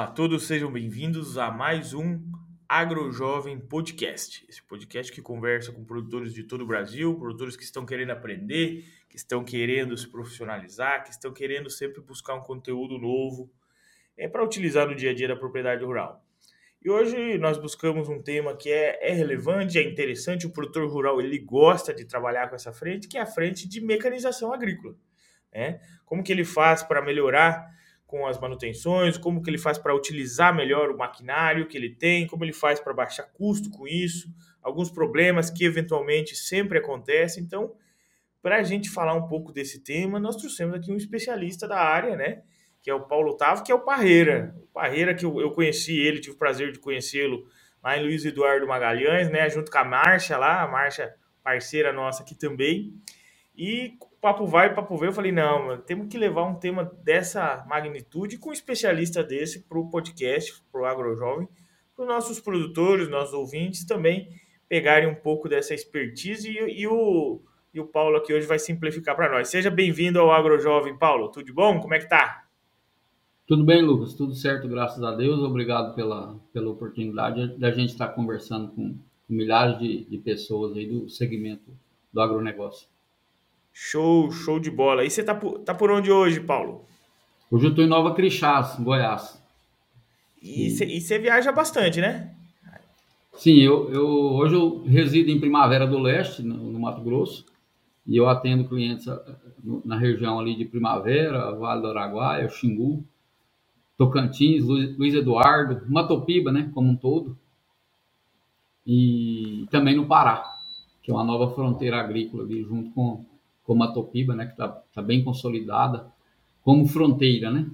[0.00, 2.18] Olá a todos, sejam bem-vindos a mais um
[2.66, 4.46] AgroJovem Podcast.
[4.48, 8.82] Esse podcast que conversa com produtores de todo o Brasil, produtores que estão querendo aprender,
[9.10, 13.52] que estão querendo se profissionalizar, que estão querendo sempre buscar um conteúdo novo
[14.16, 16.24] é, para utilizar no dia a dia da propriedade rural.
[16.82, 21.20] E hoje nós buscamos um tema que é, é relevante, é interessante, o produtor rural
[21.20, 24.94] ele gosta de trabalhar com essa frente, que é a frente de mecanização agrícola.
[25.52, 25.78] Né?
[26.06, 27.78] Como que ele faz para melhorar
[28.10, 32.26] com as manutenções, como que ele faz para utilizar melhor o maquinário que ele tem,
[32.26, 34.28] como ele faz para baixar custo com isso,
[34.60, 37.40] alguns problemas que eventualmente sempre acontecem.
[37.40, 37.72] Então,
[38.42, 42.16] para a gente falar um pouco desse tema, nós trouxemos aqui um especialista da área,
[42.16, 42.42] né?
[42.82, 44.56] Que é o Paulo Otávio, que é o Parreira.
[44.58, 47.44] O Parreira que eu, eu conheci ele, tive o prazer de conhecê-lo
[47.80, 49.48] lá em Luiz Eduardo Magalhães, né?
[49.48, 51.14] Junto com a Márcia lá, a Márcia,
[51.44, 52.92] parceira nossa aqui também.
[53.54, 57.64] E papo vai, papo vem, eu falei, não, mano, temos que levar um tema dessa
[57.68, 61.48] magnitude com um especialista desse para o podcast, para o AgroJovem,
[61.96, 64.28] para os nossos produtores, nossos ouvintes também
[64.68, 67.40] pegarem um pouco dessa expertise e, e, o,
[67.74, 69.48] e o Paulo aqui hoje vai simplificar para nós.
[69.48, 71.28] Seja bem-vindo ao AgroJovem, Paulo.
[71.28, 71.80] Tudo bom?
[71.80, 72.44] Como é que tá?
[73.46, 74.14] Tudo bem, Lucas.
[74.14, 75.40] Tudo certo, graças a Deus.
[75.40, 78.96] Obrigado pela, pela oportunidade da gente estar conversando com,
[79.30, 81.70] milhares de, de pessoas aí do segmento
[82.12, 82.88] do agronegócio.
[83.82, 85.06] Show, show de bola.
[85.06, 86.84] E você tá por, tá por onde hoje, Paulo?
[87.50, 89.42] Hoje eu tô em Nova Crixás, Goiás.
[90.42, 92.30] E você viaja bastante, né?
[93.32, 97.46] Sim, eu, eu, hoje eu resido em Primavera do Leste, no, no Mato Grosso,
[98.06, 99.24] e eu atendo clientes ah,
[99.82, 103.02] na região ali de Primavera, Vale do Araguaia, Xingu,
[103.96, 107.36] Tocantins, Luiz, Luiz Eduardo, Matopiba, né, como um todo,
[108.86, 110.58] e também no Pará,
[111.02, 113.29] que é uma nova fronteira agrícola ali, junto com
[113.64, 116.10] como a Topiba, né, que está tá bem consolidada,
[116.62, 117.66] como fronteira, né?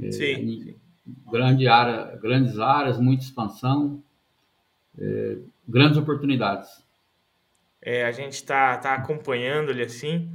[0.00, 0.74] É, sim.
[1.30, 4.02] Grande área, grandes áreas, muita expansão,
[4.98, 6.82] é, grandes oportunidades.
[7.80, 10.30] É, a gente está tá acompanhando ele assim,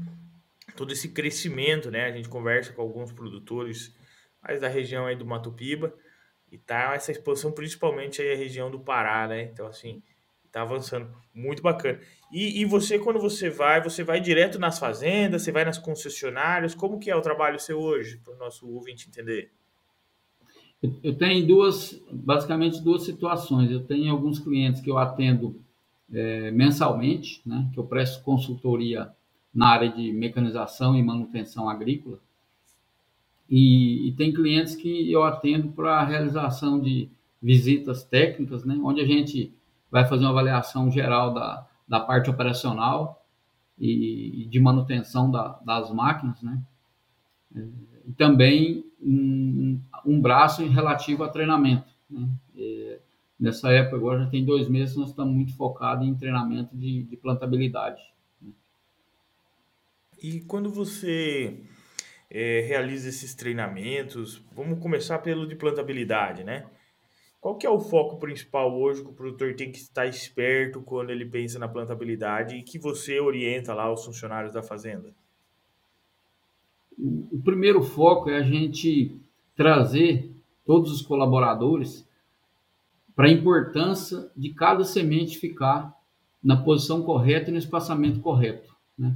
[0.76, 2.06] todo esse crescimento, né?
[2.06, 3.96] A gente conversa com alguns produtores
[4.44, 5.94] mais da região aí do Mato Piba
[6.52, 9.44] e tá essa exposição principalmente aí a região do Pará, né?
[9.44, 10.04] Então assim,
[10.58, 12.00] tá avançando, muito bacana.
[12.32, 16.76] E, e você, quando você vai, você vai direto nas fazendas, você vai nas concessionárias,
[16.76, 19.52] como que é o trabalho seu hoje, para o nosso ouvinte entender?
[21.04, 23.72] Eu tenho duas, basicamente duas situações.
[23.72, 25.60] Eu tenho alguns clientes que eu atendo
[26.14, 29.10] é, mensalmente, né, que eu presto consultoria
[29.54, 32.20] na área de mecanização e manutenção agrícola.
[33.50, 37.10] E, e tem clientes que eu atendo para a realização de
[37.42, 39.52] visitas técnicas, né, onde a gente
[39.92, 43.26] vai fazer uma avaliação geral da, da parte operacional
[43.80, 46.62] e, e de manutenção da, das máquinas, né?
[47.56, 47.68] É,
[48.08, 51.88] e também um, um braço relativo a treinamento.
[52.10, 52.28] Né?
[52.56, 53.00] E,
[53.40, 57.18] nessa época, agora já tem dois meses, nós estamos muito focados em treinamento de, de
[57.18, 58.02] plantabilidade.
[58.42, 58.52] Né?
[60.24, 61.60] E quando você
[62.30, 66.66] é, realiza esses treinamentos, vamos começar pelo de plantabilidade, né?
[67.48, 71.12] Qual que é o foco principal hoje que o produtor tem que estar esperto quando
[71.12, 75.16] ele pensa na plantabilidade e que você orienta lá os funcionários da fazenda?
[77.00, 79.18] O primeiro foco é a gente
[79.56, 80.30] trazer
[80.66, 82.06] todos os colaboradores
[83.16, 85.98] para a importância de cada semente ficar
[86.44, 88.76] na posição correta e no espaçamento correto.
[88.98, 89.16] Né?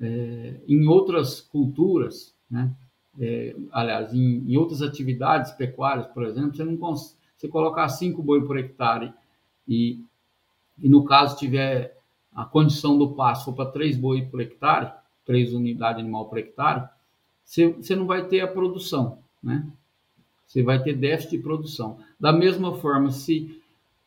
[0.00, 2.74] É, em outras culturas, né?
[3.20, 8.22] É, aliás, em, em, outras atividades pecuárias, por exemplo, você não consegue você colocar 5
[8.22, 9.12] boi por hectare
[9.66, 9.98] e,
[10.78, 11.98] e no caso tiver
[12.32, 14.92] a condição do pasto para 3 boi por hectare,
[15.26, 16.88] 3 unidades animal por hectare,
[17.44, 19.66] você, você não vai ter a produção, né?
[20.46, 21.98] Você vai ter déficit de produção.
[22.20, 23.60] Da mesma forma, se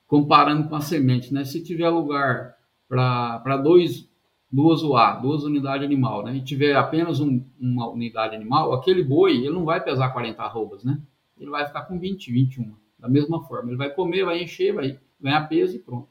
[0.08, 1.44] comparando com a semente, né?
[1.44, 2.56] Se tiver lugar
[2.88, 4.08] para dois
[4.50, 6.38] duas UA, duas unidades animal, né?
[6.38, 10.86] E tiver apenas um, uma unidade animal, aquele boi, ele não vai pesar 40 arrobas,
[10.86, 11.02] né?
[11.38, 13.70] Ele vai ficar com 20, 21 da mesma forma.
[13.70, 16.08] Ele vai comer, vai encher, vai ganhar peso e pronto.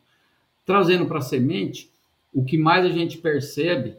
[0.64, 1.90] Trazendo para a semente,
[2.32, 3.96] o que mais a gente percebe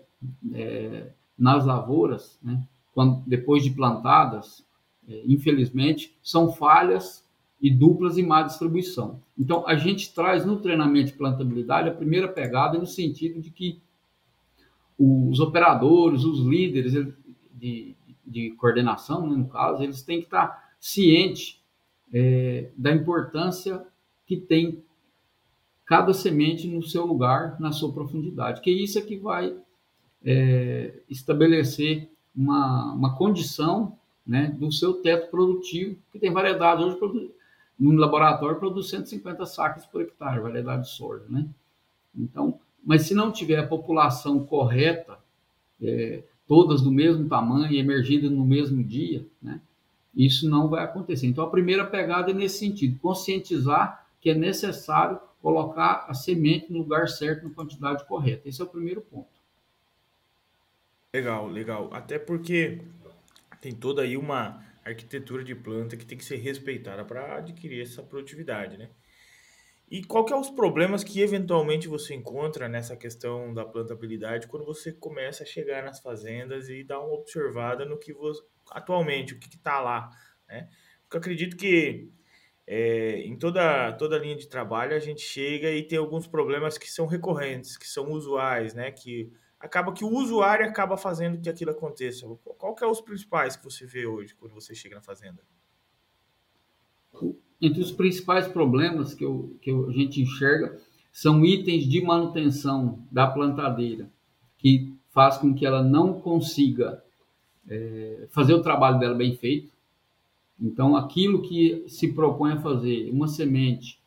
[0.54, 2.62] é, nas lavouras, né,
[2.94, 4.66] quando, depois de plantadas,
[5.08, 7.24] é, infelizmente, são falhas
[7.62, 9.22] e duplas e má distribuição.
[9.38, 13.80] Então, a gente traz no treinamento de plantabilidade a primeira pegada no sentido de que
[14.98, 16.94] os operadores, os líderes
[17.52, 17.96] de,
[18.26, 21.62] de coordenação, né, no caso, eles têm que estar cientes
[22.18, 23.86] é, da importância
[24.26, 24.82] que tem
[25.86, 29.54] cada semente no seu lugar, na sua profundidade, que isso é que vai
[30.24, 36.98] é, estabelecer uma, uma condição né, do seu teto produtivo, que tem variedade hoje
[37.78, 41.46] no laboratório produz 150 sacas por hectare, variedade de soja, né?
[42.18, 45.20] Então, mas se não tiver a população correta,
[45.82, 49.60] é, todas do mesmo tamanho, emergidas no mesmo dia, né?
[50.16, 51.28] Isso não vai acontecer.
[51.28, 56.80] Então, a primeira pegada é nesse sentido, conscientizar que é necessário colocar a semente no
[56.80, 58.50] lugar certo, na quantidade correta.
[58.50, 59.30] Esse é o primeiro ponto.
[61.14, 61.90] Legal, legal.
[61.94, 62.82] Até porque
[63.62, 68.02] tem toda aí uma arquitetura de planta que tem que ser respeitada para adquirir essa
[68.02, 68.90] produtividade, né?
[69.90, 74.66] E qual que é os problemas que eventualmente você encontra nessa questão da plantabilidade quando
[74.66, 78.42] você começa a chegar nas fazendas e dar uma observada no que você,
[78.72, 80.10] atualmente, o que está lá,
[80.48, 80.70] né?
[81.04, 82.10] Porque eu acredito que
[82.68, 86.90] é, em toda, toda linha de trabalho a gente chega e tem alguns problemas que
[86.90, 88.92] são recorrentes, que são usuais, né?
[88.92, 92.26] Que acaba que o usuário acaba fazendo que aquilo aconteça.
[92.58, 95.44] Qual que é os principais que você vê hoje quando você chega na fazenda?
[97.62, 100.78] entre os principais problemas que, eu, que a gente enxerga
[101.12, 104.12] são itens de manutenção da plantadeira,
[104.58, 107.02] que faz com que ela não consiga
[107.70, 109.72] é, fazer o trabalho dela bem feito.
[110.60, 114.00] Então, aquilo que se propõe a fazer, uma semente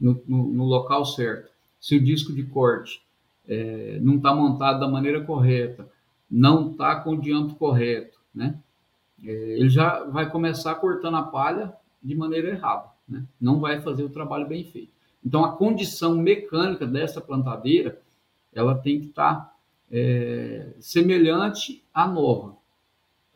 [0.00, 1.50] no, no, no local certo,
[1.80, 3.02] se o disco de corte
[3.48, 5.88] é, não está montado da maneira correta,
[6.30, 8.58] não está com o diâmetro correto, né?
[9.24, 11.72] É, ele já vai começar cortando a palha
[12.02, 13.24] de maneira errada, né?
[13.40, 14.92] não vai fazer o trabalho bem feito.
[15.24, 18.00] Então, a condição mecânica dessa plantadeira,
[18.54, 19.54] ela tem que estar tá,
[19.90, 22.56] é, semelhante à nova.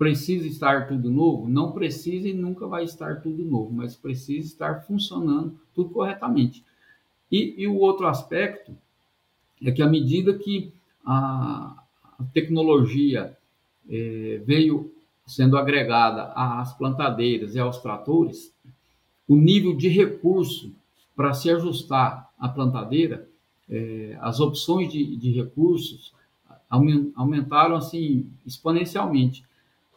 [0.02, 1.48] Precisa estar tudo novo?
[1.48, 6.64] Não precisa e nunca vai estar tudo novo, mas precisa estar funcionando tudo corretamente.
[7.30, 8.76] E, e o outro aspecto
[9.62, 10.72] é que à medida que
[11.06, 11.84] a,
[12.34, 13.38] tecnologia
[13.88, 14.92] é, veio
[15.24, 18.52] sendo agregada às plantadeiras e aos tratores,
[19.28, 20.74] o nível de recurso
[21.14, 23.28] para se ajustar à plantadeira,
[23.70, 26.12] é, as opções de, de recursos
[27.14, 29.44] aumentaram assim exponencialmente.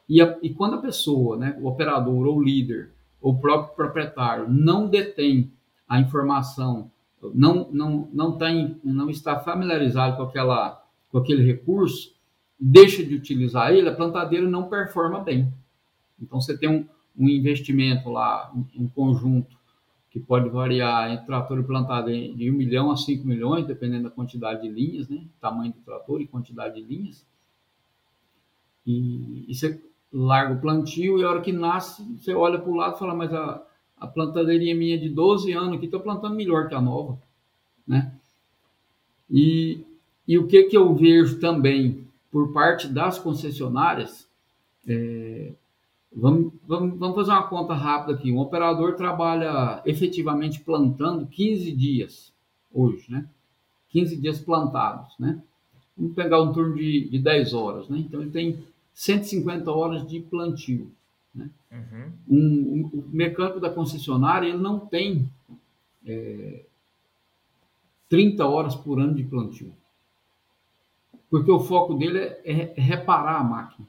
[0.08, 4.48] E, a, e, quando a pessoa, né, o operador ou líder, ou o próprio proprietário,
[4.48, 5.52] não detém
[5.88, 6.92] a informação,
[7.34, 12.14] não, não, não, tem, não está familiarizado com, aquela, com aquele recurso,
[12.60, 15.52] deixa de utilizar ele, a plantadeira não performa bem.
[16.22, 16.86] Então, você tem um,
[17.18, 19.58] um investimento lá, um, um, conjunto
[20.12, 24.10] que pode variar entre trator e plantadeira de 1 milhão a 5 milhões, dependendo da
[24.10, 25.26] quantidade de linhas, né?
[25.42, 27.26] tamanho do trator e quantidade de linhas.
[28.86, 29.82] E, e você
[30.16, 33.14] larga o plantio e a hora que nasce, você olha para o lado e fala,
[33.14, 33.62] mas a,
[34.00, 37.20] a plantadeirinha minha de 12 anos aqui, estou plantando melhor que a nova.
[37.86, 38.14] Né?
[39.30, 39.84] E,
[40.26, 44.26] e o que, que eu vejo também por parte das concessionárias,
[44.88, 45.52] é,
[46.16, 48.32] vamos, vamos, vamos fazer uma conta rápida aqui.
[48.32, 52.34] Um operador trabalha efetivamente plantando 15 dias
[52.74, 53.28] hoje, né?
[53.90, 55.42] 15 dias plantados, né?
[55.98, 57.98] Vamos pegar um turno de, de 10 horas, né?
[58.00, 58.64] Então ele tem
[58.96, 60.92] 150 horas de plantio.
[61.34, 61.50] Né?
[61.72, 62.12] Uhum.
[62.28, 65.30] Um, um, o mecânico da concessionária ele não tem
[66.08, 66.64] é,
[68.10, 69.72] 30 horas por ano de plantio
[71.36, 73.86] porque o foco dele é, é reparar a máquina,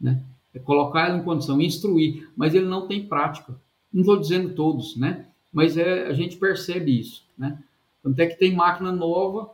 [0.00, 0.22] né?
[0.54, 3.54] É colocar ela em condição, instruir, mas ele não tem prática.
[3.92, 5.26] Não estou dizendo todos, né?
[5.52, 7.62] Mas é, a gente percebe isso, né?
[8.02, 9.50] Tanto é que tem máquina nova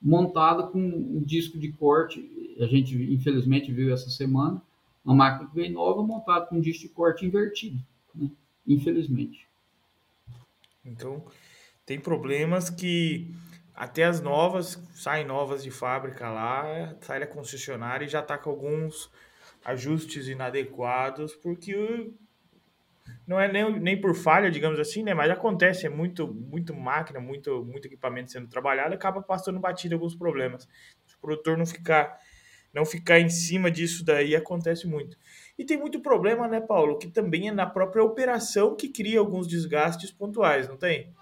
[0.00, 2.20] montada com um disco de corte.
[2.62, 4.62] A gente, infelizmente, viu essa semana
[5.04, 7.78] uma máquina que veio nova montada com um disco de corte invertido,
[8.14, 8.30] né?
[8.66, 9.48] infelizmente.
[10.84, 11.24] Então,
[11.84, 13.34] tem problemas que
[13.74, 18.50] até as novas, saem novas de fábrica lá, sai da concessionária e já está com
[18.50, 19.10] alguns
[19.64, 22.12] ajustes inadequados, porque
[23.26, 25.14] não é nem, nem por falha, digamos assim, né?
[25.14, 30.14] Mas acontece, é muito, muito máquina, muito, muito equipamento sendo trabalhado, acaba passando batido alguns
[30.14, 30.68] problemas.
[31.06, 32.20] Se o produtor não ficar,
[32.72, 35.16] não ficar em cima disso daí, acontece muito.
[35.58, 36.98] E tem muito problema, né, Paulo?
[36.98, 41.12] Que também é na própria operação que cria alguns desgastes pontuais, não tem?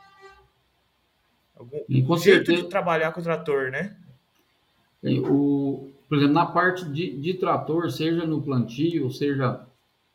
[1.57, 3.97] Algum e com jeito certeza, de trabalhar com o trator, né?
[5.03, 9.67] O, por exemplo, na parte de, de trator, seja no plantio, seja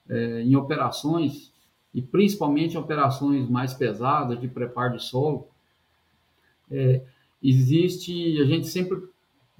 [0.09, 1.53] é, em operações,
[1.93, 5.47] e principalmente operações mais pesadas de preparo de solo,
[6.69, 7.01] é,
[7.41, 8.97] existe, a gente sempre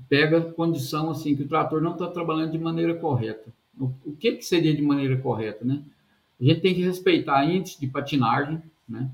[0.09, 3.53] pega condição assim que o trator não está trabalhando de maneira correta.
[3.79, 5.81] O, o, que, que seria de maneira correta, né?
[6.39, 9.09] A gente tem que respeitar índice de patinagem, né?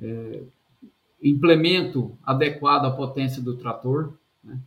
[0.00, 0.42] É,
[1.22, 4.14] implemento adequado à potência do trator.
[4.42, 4.58] Né?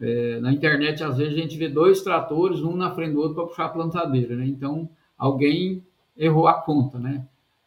[0.00, 3.36] É, na internet, às vezes, a gente vê dois tratores, um na frente do outro,
[3.36, 4.34] para puxar a plantadeira.
[4.34, 4.46] Né?
[4.46, 5.84] Então, alguém
[6.16, 7.26] errou a conta, né?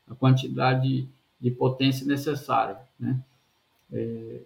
[0.10, 1.08] A quantidade
[1.39, 3.20] de potência necessária, né?
[3.92, 4.42] É,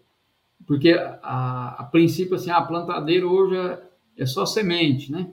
[0.67, 3.81] porque a, a, princípio assim, a plantadeira hoje é,
[4.17, 5.31] é só semente, né?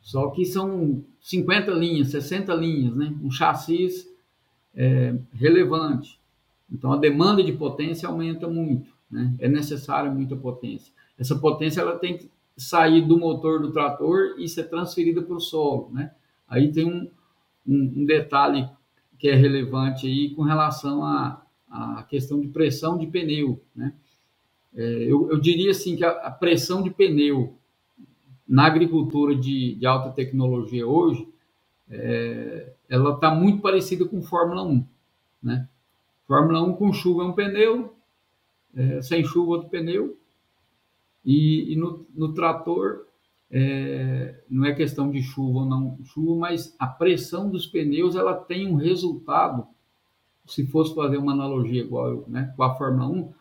[0.00, 3.14] Só que são 50 linhas, 60 linhas, né?
[3.22, 3.88] Um chassi
[4.74, 6.18] é, relevante.
[6.72, 9.34] Então a demanda de potência aumenta muito, né?
[9.38, 10.90] É necessária muita potência.
[11.18, 15.40] Essa potência ela tem que sair do motor do trator e ser transferida para o
[15.40, 16.12] solo, né?
[16.48, 17.10] Aí tem um,
[17.66, 18.68] um, um, detalhe
[19.18, 23.92] que é relevante aí com relação à, à questão de pressão de pneu, né?
[24.74, 27.56] É, eu, eu, diria assim que a, a, pressão de pneu
[28.46, 31.28] na agricultura de, de alta tecnologia hoje,
[31.88, 34.84] é, ela está muito parecida com Fórmula 1,
[35.42, 35.68] né?
[36.26, 37.94] Fórmula 1 com chuva é um pneu,
[38.74, 40.18] é, sem chuva outro pneu,
[41.24, 43.06] e, e no, no, trator
[43.50, 48.34] é, não é questão de chuva ou não chuva, mas a pressão dos pneus ela
[48.34, 49.66] tem um resultado,
[50.46, 53.32] se fosse fazer uma analogia igual né, com a Fórmula 1,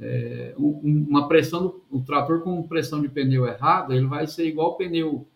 [0.00, 4.46] é, um, uma pressão, do, o trator com pressão de pneu errada, ele vai ser
[4.46, 5.28] igual pneu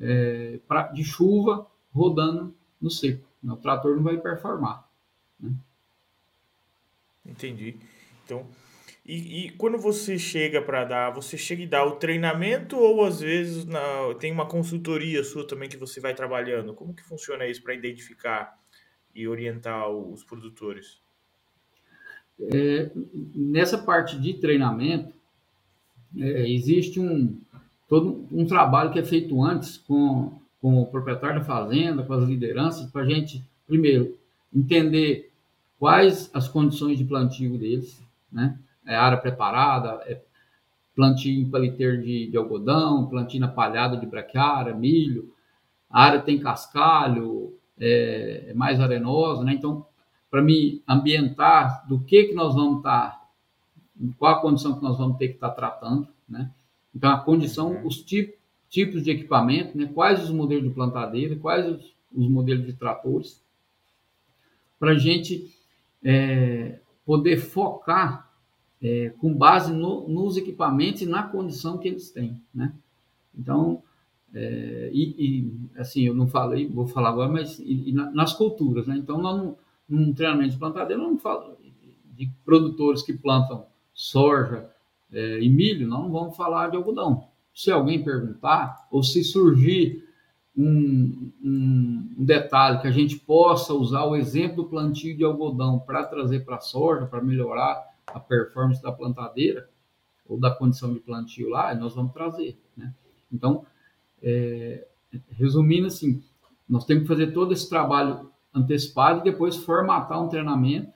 [0.00, 3.26] é, pra, de chuva rodando no seco.
[3.42, 3.52] Né?
[3.52, 4.88] O trator não vai performar.
[5.38, 5.52] Né?
[7.26, 7.76] Entendi.
[8.24, 8.46] Então,
[9.04, 13.20] e, e quando você chega para dar, você chega e dá o treinamento ou às
[13.20, 16.74] vezes na, tem uma consultoria sua também que você vai trabalhando?
[16.74, 18.58] Como que funciona isso para identificar
[19.14, 21.00] e orientar os produtores?
[22.52, 22.90] É,
[23.34, 25.12] nessa parte de treinamento,
[26.16, 27.38] é, existe um,
[27.88, 32.28] todo um trabalho que é feito antes com, com o proprietário da fazenda, com as
[32.28, 34.16] lideranças, para a gente, primeiro,
[34.54, 35.30] entender
[35.78, 38.58] quais as condições de plantio deles, né?
[38.86, 40.20] É área preparada, é
[40.94, 45.32] plantio em paliteiro de, de algodão, plantio na palhada de braquiária, milho,
[45.88, 49.54] a área tem cascalho, é, é mais arenosa, né?
[49.54, 49.86] Então,
[50.30, 53.26] para me ambientar do que que nós vamos estar, tá,
[54.16, 56.50] qual a condição que nós vamos ter que estar tá tratando, né?
[56.94, 57.86] Então, a condição, uhum.
[57.86, 59.90] os tipos, tipos de equipamento, né?
[59.92, 63.42] Quais os modelos de plantadeira, quais os, os modelos de tratores,
[64.78, 65.52] para a gente
[66.02, 68.30] é, poder focar
[68.80, 72.72] é, com base no, nos equipamentos e na condição que eles têm, né?
[73.36, 73.82] Então,
[74.32, 78.86] é, e, e, assim, eu não falei, vou falar agora, mas e, e nas culturas,
[78.86, 78.96] né?
[78.96, 79.56] Então, nós não,
[79.90, 81.58] num treinamento de plantadeira, não falo
[82.14, 84.70] de produtores que plantam soja
[85.12, 87.28] é, e milho, não vamos falar de algodão.
[87.52, 90.08] Se alguém perguntar, ou se surgir
[90.56, 95.78] um, um, um, detalhe que a gente possa usar o exemplo do plantio de algodão
[95.78, 99.68] para trazer para a soja, para melhorar a performance da plantadeira
[100.28, 102.60] ou da condição de plantio lá, nós vamos trazer.
[102.76, 102.94] Né?
[103.32, 103.64] Então,
[104.22, 104.86] é,
[105.30, 106.22] resumindo assim,
[106.68, 110.92] nós temos que fazer todo esse trabalho antecipado e depois formatar um treinamento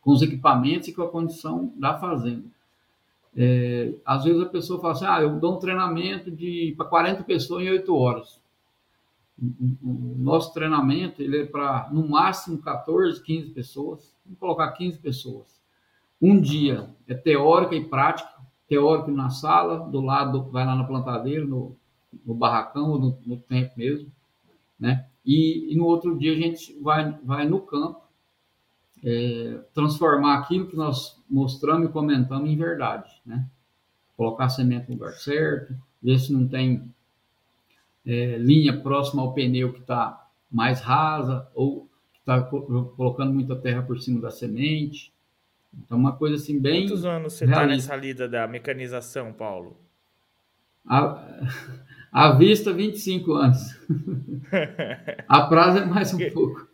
[0.00, 2.44] com os equipamentos e com a condição da fazenda.
[3.34, 7.24] É, às vezes a pessoa fala assim, ah, eu dou um treinamento de para 40
[7.24, 8.40] pessoas em 8 horas.
[9.82, 14.14] O nosso treinamento ele é para no máximo 14, 15 pessoas.
[14.24, 15.62] Vamos colocar 15 pessoas.
[16.20, 18.30] Um dia é teórica e prática,
[18.68, 21.74] teórico na sala, do lado vai lá na plantadeira, no,
[22.24, 24.12] no barracão ou no, no tempo mesmo,
[24.78, 25.06] né?
[25.24, 28.02] E, e, no outro dia a gente vai, vai no campo
[29.04, 33.46] é, transformar aquilo que nós mostramos e comentamos em verdade, né?
[34.16, 36.92] Colocar a semente no lugar certo, ver se não tem
[38.04, 43.82] é, linha próxima ao pneu que está mais rasa ou que está colocando muita terra
[43.82, 45.12] por cima da semente.
[45.74, 46.86] Então, uma coisa assim bem.
[46.86, 49.76] Quantos anos você está nessa lida da mecanização, Paulo?
[50.86, 51.24] A,
[52.12, 53.58] à vista, 25 anos.
[55.26, 56.68] a prazo é mais um pouco.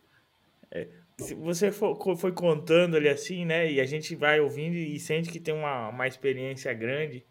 [0.69, 0.89] É,
[1.37, 3.71] você foi contando ali assim, né?
[3.71, 7.25] E a gente vai ouvindo e sente que tem uma, uma experiência grande.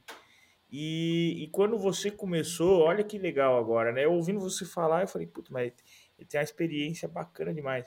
[0.71, 4.05] E, e quando você começou, olha que legal agora, né?
[4.05, 5.73] Eu ouvindo você falar, eu falei, puta, mas
[6.19, 7.85] ele tem uma experiência bacana demais.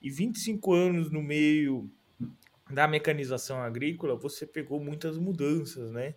[0.00, 1.90] E 25 anos no meio
[2.70, 6.14] da mecanização agrícola, você pegou muitas mudanças, né?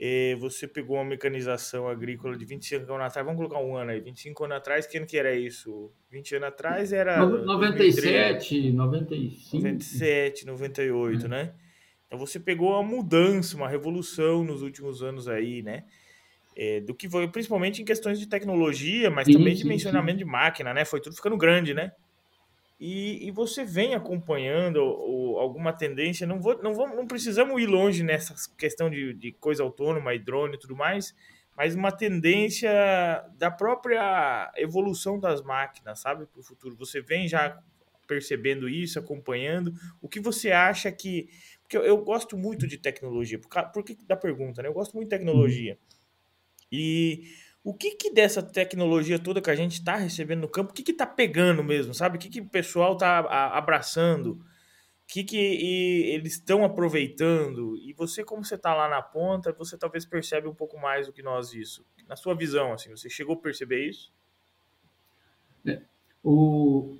[0.00, 4.00] E você pegou uma mecanização agrícola de 25 anos atrás, vamos colocar um ano aí,
[4.00, 5.90] 25 anos atrás, que ano que era isso?
[6.10, 7.26] 20 anos atrás era...
[7.26, 9.56] 97, 95.
[9.56, 11.28] 97, 98, é.
[11.28, 11.52] né?
[12.06, 15.84] Então você pegou uma mudança, uma revolução nos últimos anos aí, né?
[16.56, 20.24] É, do que foi, principalmente em questões de tecnologia, mas sim, também de dimensionamento de
[20.24, 20.84] máquina, né?
[20.84, 21.92] Foi tudo ficando grande, né?
[22.78, 27.66] E, e você vem acompanhando ou, alguma tendência, não, vou, não, vamos, não precisamos ir
[27.66, 31.14] longe nessa questão de, de coisa autônoma e drone e tudo mais,
[31.56, 32.70] mas uma tendência
[33.36, 36.76] da própria evolução das máquinas, sabe, para o futuro.
[36.76, 37.60] Você vem já
[38.06, 39.72] percebendo isso, acompanhando.
[40.00, 41.28] O que você acha que.
[41.62, 43.40] Porque eu, eu gosto muito de tecnologia.
[43.40, 44.68] Por, por que da pergunta, né?
[44.68, 45.76] Eu gosto muito de tecnologia.
[46.70, 47.24] E
[47.62, 50.90] o que, que dessa tecnologia toda que a gente está recebendo no campo, o que
[50.90, 52.16] está pegando mesmo, sabe?
[52.16, 53.18] O que, que o pessoal está
[53.56, 54.32] abraçando?
[54.32, 54.40] O
[55.06, 57.76] que, que eles estão aproveitando?
[57.78, 61.12] E você, como você está lá na ponta, você talvez percebe um pouco mais do
[61.12, 61.84] que nós isso.
[62.06, 64.12] Na sua visão, assim, você chegou a perceber isso?
[65.66, 65.82] É,
[66.22, 66.96] o...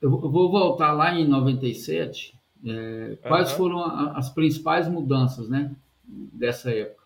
[0.00, 2.38] Eu vou voltar lá em 97.
[2.66, 3.56] É, quais uhum.
[3.56, 5.74] foram a, as principais mudanças né,
[6.04, 7.04] dessa época?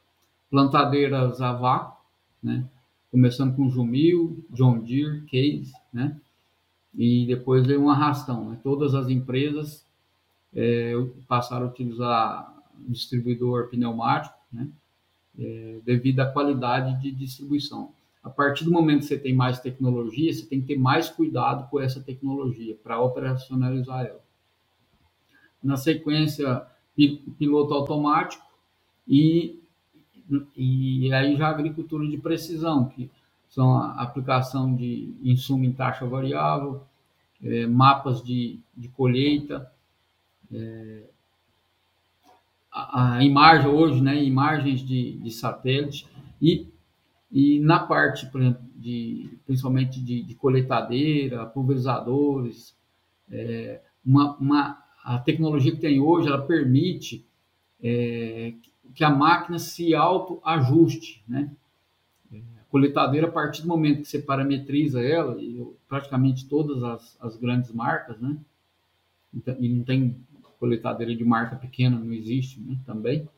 [0.51, 1.94] Plantadeiras a vácuo,
[2.45, 2.69] né?
[3.11, 6.21] Começando com Jumil, John Deere, Case, né?
[6.95, 8.61] E depois veio um arrastão, né?
[8.63, 9.87] Todas as empresas
[10.53, 10.93] é,
[11.27, 12.55] passaram a utilizar
[12.87, 14.69] distribuidor pneumático, né?
[15.37, 17.93] É, devido à qualidade de distribuição.
[18.23, 21.69] A partir do momento que você tem mais tecnologia, você tem que ter mais cuidado
[21.69, 24.25] com essa tecnologia para operacionalizar ela.
[25.63, 26.65] Na sequência,
[27.39, 28.45] piloto automático
[29.07, 29.64] e
[30.57, 33.11] e aí já a agricultura de precisão, que
[33.49, 36.83] são a aplicação de insumo em taxa variável,
[37.43, 39.71] é, mapas de, de colheita,
[40.53, 41.03] é,
[42.73, 46.07] a, a, imagem hoje, né, imagens de, de satélite
[46.41, 46.67] e,
[47.31, 52.75] e na parte, por exemplo, de, principalmente de, de coletadeira, pulverizadores,
[53.31, 57.25] é, uma, uma, a tecnologia que tem hoje, ela permite
[57.83, 58.55] é,
[58.95, 61.51] que a máquina se autoajuste, né?
[62.33, 67.37] A coletadeira, a partir do momento que você parametriza ela, e praticamente todas as, as
[67.37, 68.37] grandes marcas, né?
[69.33, 70.17] Então, e não tem
[70.59, 72.79] coletadeira de marca pequena, não existe né?
[72.87, 73.29] também.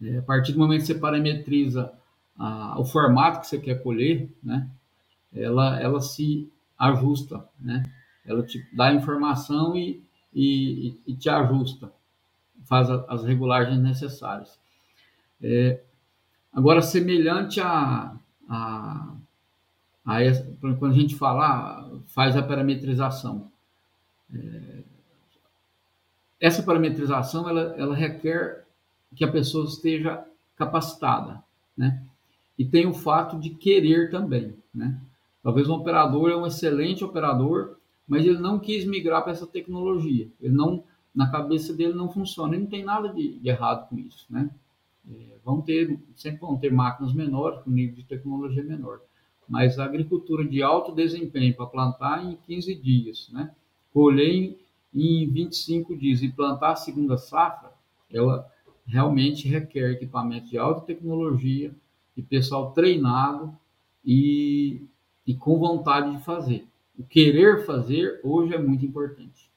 [0.00, 1.92] É, a partir do momento que você parametriza
[2.38, 4.68] a, o formato que você quer colher, né?
[5.32, 7.82] Ela, ela se ajusta, né?
[8.24, 10.02] Ela te dá informação e,
[10.34, 11.92] e, e te ajusta
[12.64, 14.58] faz as regulagens necessárias.
[15.42, 15.80] É,
[16.52, 18.16] agora, semelhante a,
[18.48, 19.14] a,
[20.04, 23.50] a essa, quando a gente fala, faz a parametrização.
[24.32, 24.82] É,
[26.40, 28.64] essa parametrização, ela, ela requer
[29.14, 30.24] que a pessoa esteja
[30.56, 31.42] capacitada,
[31.76, 32.02] né?
[32.58, 34.98] E tem o fato de querer também, né?
[35.42, 40.28] Talvez um operador é um excelente operador, mas ele não quis migrar para essa tecnologia.
[40.40, 42.56] Ele não na cabeça dele não funciona.
[42.56, 44.50] E não tem nada de, de errado com isso, né?
[45.10, 49.00] É, vão ter, sempre vão ter máquinas menores, com nível de tecnologia menor.
[49.48, 53.50] Mas a agricultura de alto desempenho para plantar em 15 dias, né?
[53.92, 54.56] Colher em,
[54.94, 57.72] em 25 dias e plantar a segunda safra,
[58.12, 58.48] ela
[58.86, 61.74] realmente requer equipamento de alta tecnologia
[62.16, 63.56] e pessoal treinado
[64.04, 64.82] e,
[65.26, 66.66] e com vontade de fazer.
[66.98, 69.49] O querer fazer hoje é muito importante.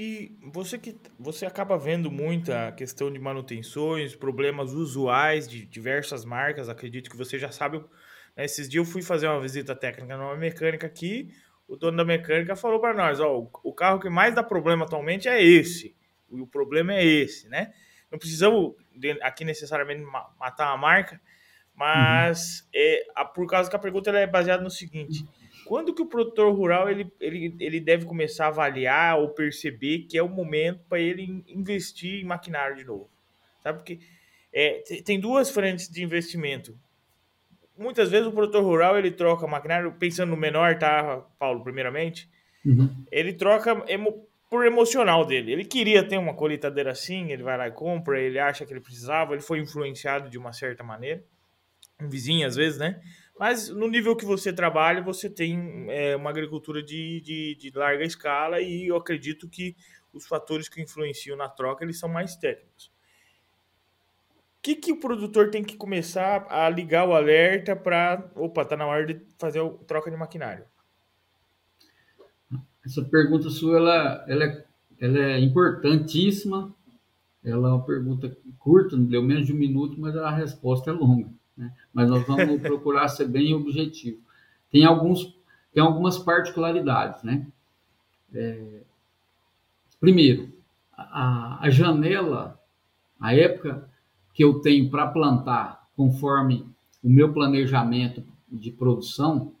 [0.00, 6.68] E você que você acaba vendo muita questão de manutenções, problemas usuais de diversas marcas,
[6.68, 7.78] acredito que você já sabe.
[8.36, 11.34] Né, esses dias eu fui fazer uma visita técnica numa mecânica aqui,
[11.66, 15.28] o dono da mecânica falou para nós, ó, o carro que mais dá problema atualmente
[15.28, 15.96] é esse.
[16.30, 17.74] E o problema é esse, né?
[18.08, 18.76] Não precisamos
[19.20, 20.08] aqui necessariamente
[20.38, 21.20] matar a marca,
[21.74, 22.66] mas uhum.
[22.72, 25.26] é, por causa que a pergunta é baseada no seguinte:
[25.68, 30.16] quando que o produtor rural ele, ele, ele deve começar a avaliar ou perceber que
[30.16, 33.06] é o momento para ele investir em maquinário de novo?
[33.62, 33.98] Sabe porque
[34.50, 36.74] é, tem duas frentes de investimento.
[37.76, 42.30] Muitas vezes o produtor rural ele troca maquinário, pensando no menor, tá, Paulo, primeiramente,
[42.64, 43.04] uhum.
[43.12, 45.52] ele troca emo, por emocional dele.
[45.52, 48.80] Ele queria ter uma colheitadeira assim, ele vai lá e compra, ele acha que ele
[48.80, 51.22] precisava, ele foi influenciado de uma certa maneira.
[52.00, 53.00] Um vizinho, às vezes, né?
[53.38, 58.04] Mas no nível que você trabalha, você tem é, uma agricultura de, de, de, larga
[58.04, 59.76] escala e eu acredito que
[60.12, 62.90] os fatores que influenciam na troca eles são mais técnicos.
[64.58, 68.28] O que, que o produtor tem que começar a ligar o alerta para.
[68.34, 70.64] Opa, tá na hora de fazer a troca de maquinário?
[72.84, 74.64] Essa pergunta sua ela, ela, é,
[75.00, 76.74] ela é importantíssima.
[77.44, 81.37] Ela é uma pergunta curta, deu menos de um minuto, mas a resposta é longa
[81.58, 81.72] né?
[81.92, 84.20] mas nós vamos procurar ser bem objetivo.
[84.70, 85.36] Tem, alguns,
[85.74, 87.22] tem algumas particularidades.
[87.24, 87.46] Né?
[88.32, 88.82] É,
[90.00, 90.52] primeiro,
[90.96, 92.58] a, a janela,
[93.20, 93.90] a época
[94.32, 96.64] que eu tenho para plantar, conforme
[97.02, 99.52] o meu planejamento de produção,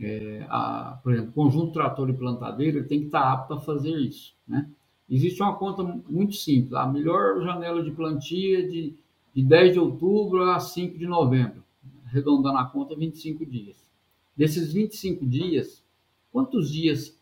[0.00, 4.34] é, a, por exemplo, conjunto trator e plantadeira tem que estar apto a fazer isso.
[4.48, 4.66] Né?
[5.10, 8.94] Existe uma conta muito simples, a melhor janela de plantia de
[9.34, 11.62] de 10 de outubro a 5 de novembro,
[12.06, 13.76] arredondando a conta, 25 dias.
[14.36, 15.82] Desses 25 dias,
[16.30, 17.16] quantos dias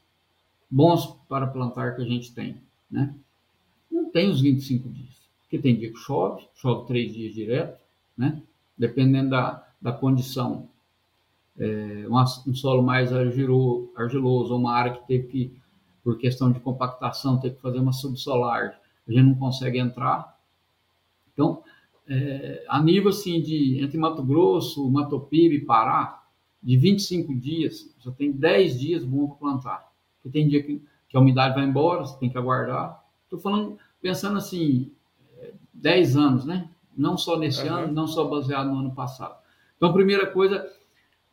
[0.70, 2.56] bons para plantar que a gente tem?
[2.90, 3.14] Né?
[3.90, 7.80] Não tem os 25 dias, porque tem dia que chove, chove três dias direto,
[8.16, 8.42] né?
[8.76, 10.68] dependendo da, da condição.
[11.58, 15.60] É, um solo mais argiloso, uma área que teve que,
[16.02, 20.38] por questão de compactação, ter que fazer uma subsolar, a gente não consegue entrar.
[21.34, 21.62] Então,
[22.10, 26.24] é, a nível assim, de entre Mato Grosso, Mato Piba e Pará,
[26.60, 29.92] de 25 dias, só tem 10 dias bom para plantar.
[30.16, 33.00] Porque tem dia que, que, a umidade vai embora, você tem que aguardar.
[33.22, 34.90] Estou falando, pensando assim,
[35.72, 36.68] 10 anos, né?
[36.96, 37.74] Não só nesse uhum.
[37.74, 39.36] ano, não só baseado no ano passado.
[39.76, 40.68] Então, a primeira coisa,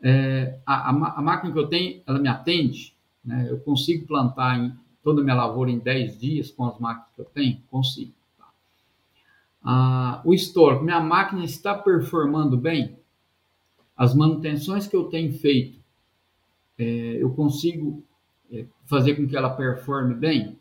[0.01, 3.47] é, a, a, a, máquina que eu tenho, ela me atende, né?
[3.49, 4.71] Eu consigo plantar em,
[5.03, 7.61] toda a minha lavoura em 10 dias com as máquinas que eu tenho?
[7.69, 8.13] Consigo
[9.69, 12.97] ah, o histórico, minha máquina está performando bem,
[13.97, 15.77] as manutenções que eu tenho feito,
[16.79, 18.01] é, eu consigo
[18.49, 20.57] é, fazer com que ela performe bem,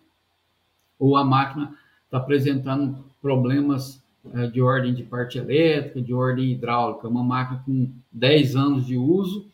[0.98, 4.02] ou a máquina está apresentando problemas
[4.34, 8.96] é, de ordem de parte elétrica, de ordem hidráulica, uma máquina com 10 anos de
[8.96, 9.46] uso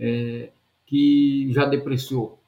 [0.00, 0.48] é,
[0.86, 2.38] que já depreciou,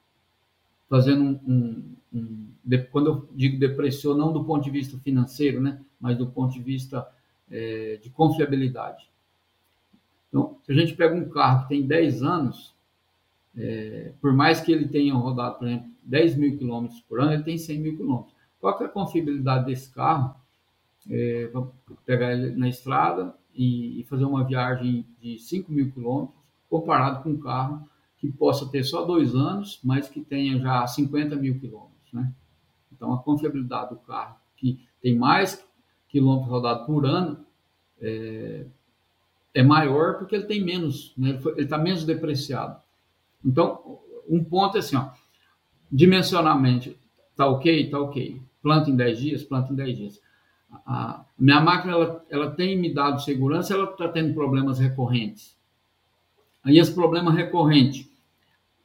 [0.89, 2.51] fazendo um, um, um
[2.91, 5.79] quando eu digo depreciou, não do ponto de vista financeiro, né?
[6.01, 7.07] Mas do ponto de vista
[7.51, 9.11] é, de confiabilidade.
[10.29, 12.75] Então, se a gente pega um carro que tem 10 anos,
[13.57, 17.43] é, por mais que ele tenha rodado, por exemplo, 10 mil quilômetros por ano, ele
[17.43, 18.35] tem 100 mil quilômetros.
[18.61, 20.35] Qual é a confiabilidade desse carro?
[21.11, 21.51] É,
[22.05, 26.37] pegar ele na estrada e, e, fazer uma viagem de 5 mil quilômetros,
[26.69, 31.37] comparado com um carro que possa ter só dois anos, mas que tenha já 50
[31.37, 32.13] mil quilômetros.
[32.13, 32.33] Né?
[32.93, 35.67] Então, a confiabilidade do carro, que tem mais
[36.11, 37.45] quilômetros rodados por ano,
[38.01, 38.67] é,
[39.55, 41.41] é, maior porque ele tem menos, né?
[41.57, 42.81] ele está menos depreciado.
[43.45, 45.11] Então, um ponto é assim, ó,
[45.91, 46.97] dimensionalmente,
[47.31, 47.85] está ok?
[47.85, 48.41] Está ok.
[48.63, 49.43] Planta em 10 dias?
[49.43, 50.21] Planta em 10 dias.
[50.87, 55.57] A minha máquina, ela, ela tem me dado segurança, ela está tendo problemas recorrentes.
[56.63, 58.11] Aí esse problema recorrente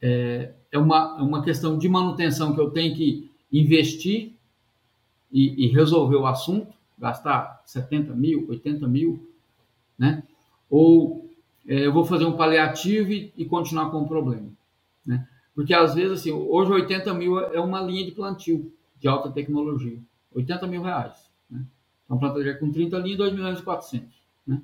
[0.00, 4.34] é, é uma, é uma questão de manutenção que eu tenho que investir
[5.30, 9.28] e, e resolver o assunto, gastar 70 mil, 80 mil,
[9.98, 10.22] né?
[10.70, 11.28] Ou
[11.66, 14.48] é, eu vou fazer um paliativo e, e, continuar com o problema,
[15.04, 15.26] né?
[15.54, 19.98] Porque às vezes, assim, hoje 80 mil é uma linha de plantio de alta tecnologia,
[20.34, 21.64] 80 mil reais, né?
[22.04, 24.08] Então, plantadeira com 30 linhas, 2 milhões e 400,
[24.46, 24.62] né?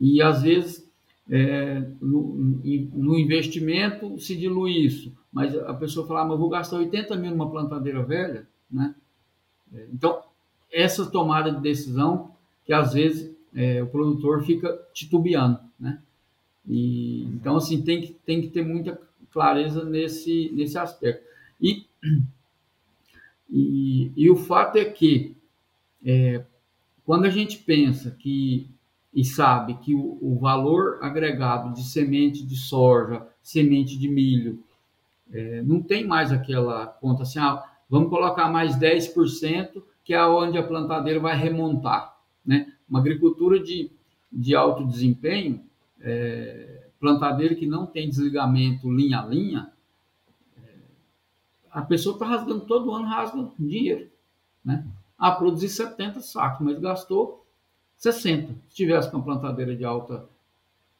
[0.00, 0.90] E às vezes,
[1.30, 2.34] é, no,
[2.92, 7.16] no, investimento se dilui isso, mas a pessoa fala, ah, mas eu vou gastar 80
[7.16, 8.94] mil numa plantadeira velha, né?
[9.72, 10.22] É, então,
[10.72, 12.32] essa tomada de decisão
[12.64, 16.00] que às vezes é, o produtor fica titubeando, né?
[16.66, 18.98] E, então, assim, tem que, tem que ter muita
[19.30, 21.24] clareza nesse, nesse aspecto.
[21.60, 21.84] E,
[23.50, 25.36] e, e o fato é que,
[26.04, 26.44] é,
[27.04, 28.68] quando a gente pensa que
[29.14, 34.64] e sabe que o, o, valor agregado de semente de soja, semente de milho,
[35.30, 40.58] é, não tem mais aquela conta assim, ah, vamos colocar mais 10% que é onde
[40.58, 42.18] a plantadeira vai remontar.
[42.44, 42.72] Né?
[42.88, 43.90] Uma agricultura de,
[44.30, 45.64] de alto desempenho,
[46.00, 49.72] é, plantadeira que não tem desligamento linha a linha,
[50.56, 50.70] é,
[51.70, 54.10] a pessoa está rasgando todo ano, rasga dinheiro.
[54.64, 54.86] Né?
[55.18, 57.46] Ah, produzir 70 sacos, mas gastou
[57.96, 58.54] 60.
[58.68, 60.28] Se tivesse uma plantadeira de alta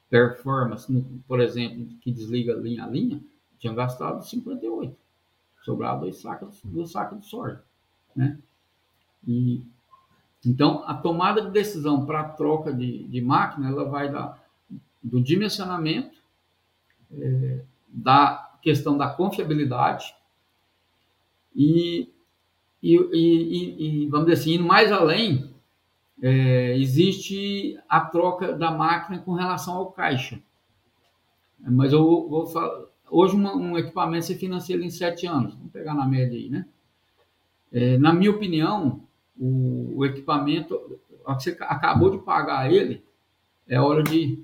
[0.09, 0.93] performance,
[1.27, 3.21] por exemplo, que desliga linha a linha,
[3.59, 4.97] tinha gastado 58.
[5.63, 7.63] Sobrava dois sacos, dois sacos de soja.
[8.15, 8.39] Né?
[9.27, 9.63] E,
[10.45, 14.39] então, a tomada de decisão para a troca de, de máquina, ela vai da,
[15.03, 16.21] do dimensionamento,
[17.13, 20.15] é, da questão da confiabilidade
[21.55, 22.09] e,
[22.83, 25.53] e, e, e, vamos dizer assim, indo mais além,
[26.21, 30.41] é, existe a troca da máquina com relação ao caixa.
[31.59, 35.95] Mas eu vou falar, hoje um, um equipamento se financia em sete anos, vamos pegar
[35.95, 36.67] na média aí, né?
[37.71, 39.01] É, na minha opinião,
[39.39, 43.03] o, o equipamento, você acabou de pagar ele,
[43.69, 44.43] é hora de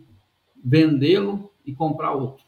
[0.63, 2.45] vendê-lo e comprar outro.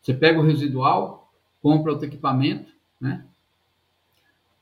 [0.00, 1.32] Você pega o residual,
[1.62, 3.24] compra outro equipamento, né?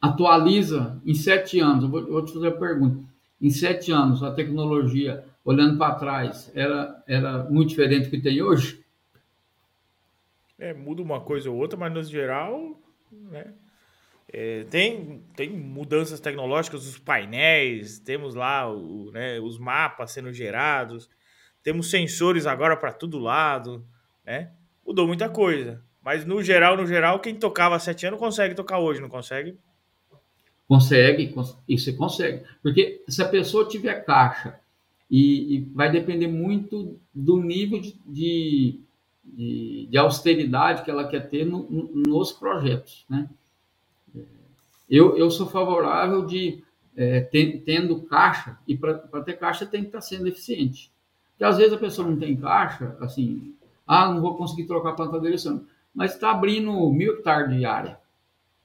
[0.00, 1.84] atualiza em sete anos.
[1.84, 3.04] Eu vou, vou te fazer a pergunta.
[3.40, 8.42] Em sete anos, a tecnologia, olhando para trás, era, era muito diferente do que tem
[8.42, 8.84] hoje?
[10.58, 12.78] É, muda uma coisa ou outra, mas no geral,
[13.10, 13.54] né?
[14.32, 21.10] É, tem, tem mudanças tecnológicas, os painéis, temos lá o, né, os mapas sendo gerados,
[21.64, 23.84] temos sensores agora para todo lado,
[24.24, 24.52] né?
[24.86, 25.82] Mudou muita coisa.
[26.02, 29.58] Mas no geral, no geral, quem tocava há sete anos consegue tocar hoje, não consegue?
[30.66, 31.34] Consegue,
[31.68, 32.44] isso consegue.
[32.62, 34.58] Porque se a pessoa tiver caixa
[35.10, 38.80] e, e vai depender muito do nível de, de,
[39.24, 43.28] de, de, austeridade que ela quer ter no, no, nos projetos, né?
[44.90, 46.62] Eu, eu sou favorável de
[46.96, 50.92] é, tendo caixa, e para ter caixa tem que estar sendo eficiente.
[51.30, 53.54] Porque às vezes a pessoa não tem caixa, assim,
[53.86, 57.64] ah, não vou conseguir trocar a plantadeira esse ano, mas está abrindo mil hectares de
[57.64, 57.98] área.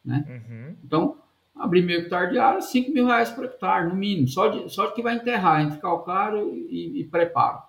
[0.03, 0.25] Né?
[0.27, 0.75] Uhum.
[0.83, 1.17] Então,
[1.55, 4.87] abrir mil hectares de área, 5 mil reais por hectare, no mínimo, só de, só
[4.87, 7.61] de que vai enterrar entre calcário e, e preparo.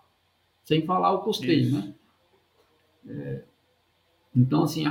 [0.64, 1.76] Sem falar o custeio, Isso.
[1.76, 1.94] né?
[3.08, 3.42] É,
[4.34, 4.84] então, assim,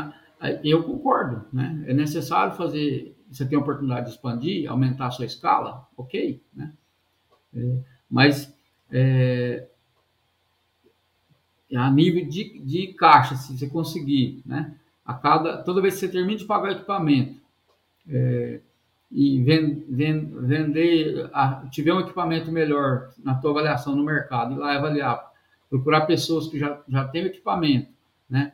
[0.64, 1.84] eu concordo, né?
[1.88, 6.74] É necessário fazer você tem a oportunidade de expandir, aumentar a sua escala, ok, né?
[7.54, 7.78] É,
[8.10, 8.54] mas
[8.92, 9.68] é,
[11.76, 14.76] a nível de, de caixa, se você conseguir, né?
[15.06, 17.40] A cada, toda vez que você termina de pagar o equipamento
[18.10, 18.62] é,
[19.12, 24.58] e vend, vend, vender, a, tiver um equipamento melhor na tua avaliação no mercado e
[24.58, 25.32] lá avaliar,
[25.70, 27.92] procurar pessoas que já, já têm o equipamento,
[28.30, 28.54] né?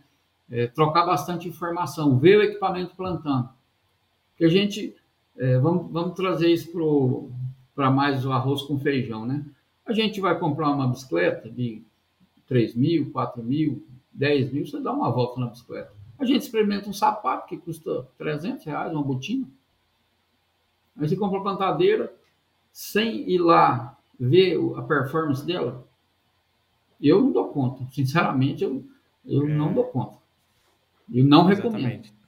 [0.49, 3.49] É, trocar bastante informação, ver o equipamento plantando
[4.41, 4.95] que a gente
[5.37, 6.71] é, vamos, vamos trazer isso
[7.75, 9.45] para mais o arroz com feijão, né?
[9.85, 11.83] A gente vai comprar uma bicicleta de
[12.47, 15.93] 3 mil, 4 mil, 10 mil, você dá uma volta na bicicleta.
[16.17, 19.47] A gente experimenta um sapato que custa 300 reais, uma botina.
[20.97, 22.11] Aí você compra a plantadeira
[22.71, 25.87] sem ir lá ver a performance dela.
[26.99, 27.85] Eu não dou conta.
[27.91, 28.83] Sinceramente, eu,
[29.23, 29.53] eu é.
[29.53, 30.17] não dou conta.
[31.13, 31.77] Eu não Exatamente.
[31.83, 32.20] recomendo.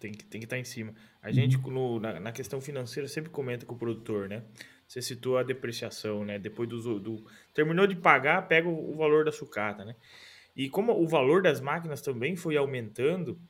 [0.00, 0.92] Tem que, tem que estar tá em cima.
[1.22, 1.70] A gente, uhum.
[1.70, 4.42] no, na, na, questão financeira, sempre comenta com o produtor, né?
[4.88, 6.38] Você citou a depreciação, né?
[6.38, 9.94] Depois do, do terminou de pagar, pega o, o, valor da sucata, né?
[10.56, 13.40] E como o valor das máquinas também foi aumentando,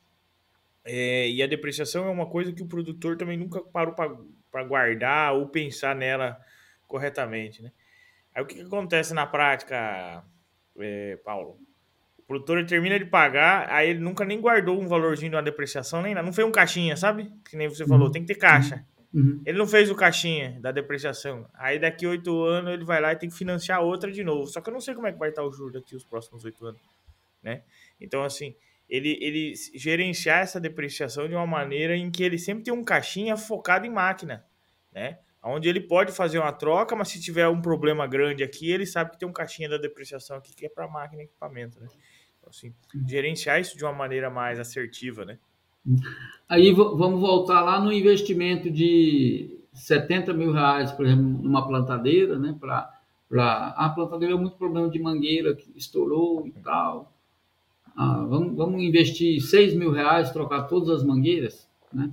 [0.84, 5.34] é, e a depreciação é uma coisa que o produtor também nunca parou para guardar
[5.34, 6.38] ou pensar nela
[6.86, 7.72] corretamente, né?
[8.34, 10.22] Aí o que, que acontece na prática,
[10.78, 11.58] é, Paulo?
[12.24, 16.00] O produtor termina de pagar, aí ele nunca nem guardou um valorzinho de uma depreciação,
[16.02, 16.24] nem nada.
[16.24, 17.30] Não fez um caixinha, sabe?
[17.48, 18.12] Que nem você falou, uhum.
[18.12, 18.84] tem que ter caixa.
[19.12, 19.42] Uhum.
[19.44, 21.46] Ele não fez o caixinha da depreciação.
[21.54, 24.46] Aí daqui oito anos ele vai lá e tem que financiar outra de novo.
[24.46, 26.44] Só que eu não sei como é que vai estar o juro daqui os próximos
[26.44, 26.80] oito anos,
[27.42, 27.62] né?
[28.00, 28.54] Então, assim,
[28.88, 33.36] ele, ele gerenciar essa depreciação de uma maneira em que ele sempre tem um caixinha
[33.36, 34.44] focado em máquina,
[34.92, 35.18] né?
[35.44, 39.10] Onde ele pode fazer uma troca, mas se tiver um problema grande aqui, ele sabe
[39.10, 41.88] que tem um caixinha da depreciação aqui que é para máquina e equipamento, né?
[42.48, 42.72] Assim,
[43.06, 45.38] gerenciar isso de uma maneira mais assertiva, né?
[46.48, 52.56] Aí vamos voltar lá no investimento de 70 mil reais, por exemplo, numa plantadeira, né?
[52.60, 52.94] Para
[53.76, 57.12] a plantadeira é muito problema de mangueira que estourou e tal.
[57.96, 62.12] Ah, vamos, vamos investir 6 mil reais, trocar todas as mangueiras, né?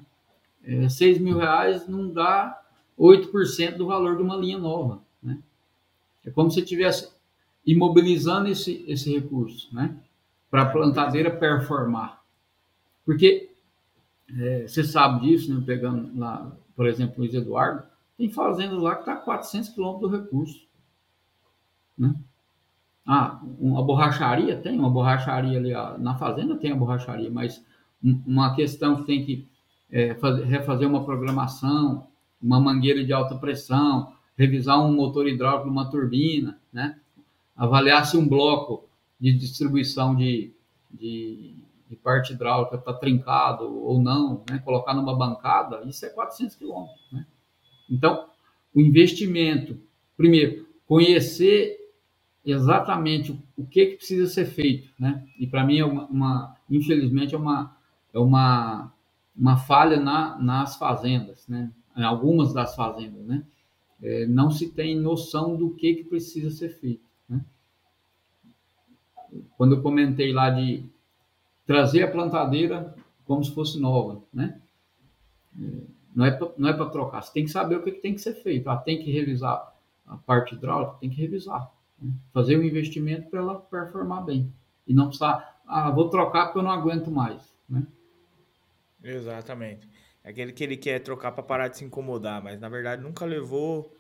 [0.64, 2.62] É, 6 mil reais não dá
[2.98, 5.40] 8% do valor de uma linha nova, né?
[6.26, 7.10] É como se estivesse
[7.66, 9.96] imobilizando esse, esse recurso, né?
[10.50, 12.22] Para a plantadeira performar.
[13.06, 13.52] Porque
[14.38, 15.64] é, você sabe disso, né?
[15.66, 17.84] pegando lá, por exemplo, o Luiz Eduardo,
[18.18, 20.68] tem fazendas lá que está a 400 quilômetros do recurso.
[21.98, 22.14] Né?
[23.06, 27.64] Ah, uma borracharia tem, uma borracharia ali na fazenda tem a borracharia, mas
[28.04, 29.48] uma questão que tem que
[29.92, 32.08] é, fazer, refazer uma programação,
[32.42, 37.00] uma mangueira de alta pressão, revisar um motor hidráulico uma turbina, né?
[37.56, 38.89] avaliar se um bloco
[39.20, 40.54] de distribuição de,
[40.90, 41.56] de,
[41.90, 44.60] de parte hidráulica está trincado ou não, né?
[44.60, 47.12] colocar numa bancada, isso é 400 quilômetros.
[47.12, 47.26] Né?
[47.90, 48.30] Então,
[48.74, 49.78] o investimento,
[50.16, 51.78] primeiro, conhecer
[52.46, 55.28] exatamente o que, que precisa ser feito, né?
[55.38, 57.76] E para mim é uma, uma, infelizmente é uma
[58.14, 58.94] é uma
[59.36, 61.72] uma falha na, nas fazendas, né?
[61.96, 63.46] Em algumas das fazendas, né?
[64.02, 67.09] É, não se tem noção do que que precisa ser feito
[69.58, 70.86] quando eu comentei lá de
[71.66, 74.60] trazer a plantadeira como se fosse nova, né?
[76.16, 78.34] Não é não é para trocar, você tem que saber o que, tem que ser
[78.36, 78.70] feito.
[78.70, 79.74] Ah, tem que revisar
[80.08, 81.72] a parte hidráulica, tem que revisar.
[82.02, 82.12] Né?
[82.34, 84.52] Fazer um investimento para ela performar bem.
[84.88, 87.86] E não precisar, ah, vou trocar porque eu não aguento mais, né?
[89.04, 89.88] Exatamente.
[90.24, 93.26] É aquele que ele quer trocar para parar de se incomodar, mas na verdade nunca
[93.26, 93.94] levou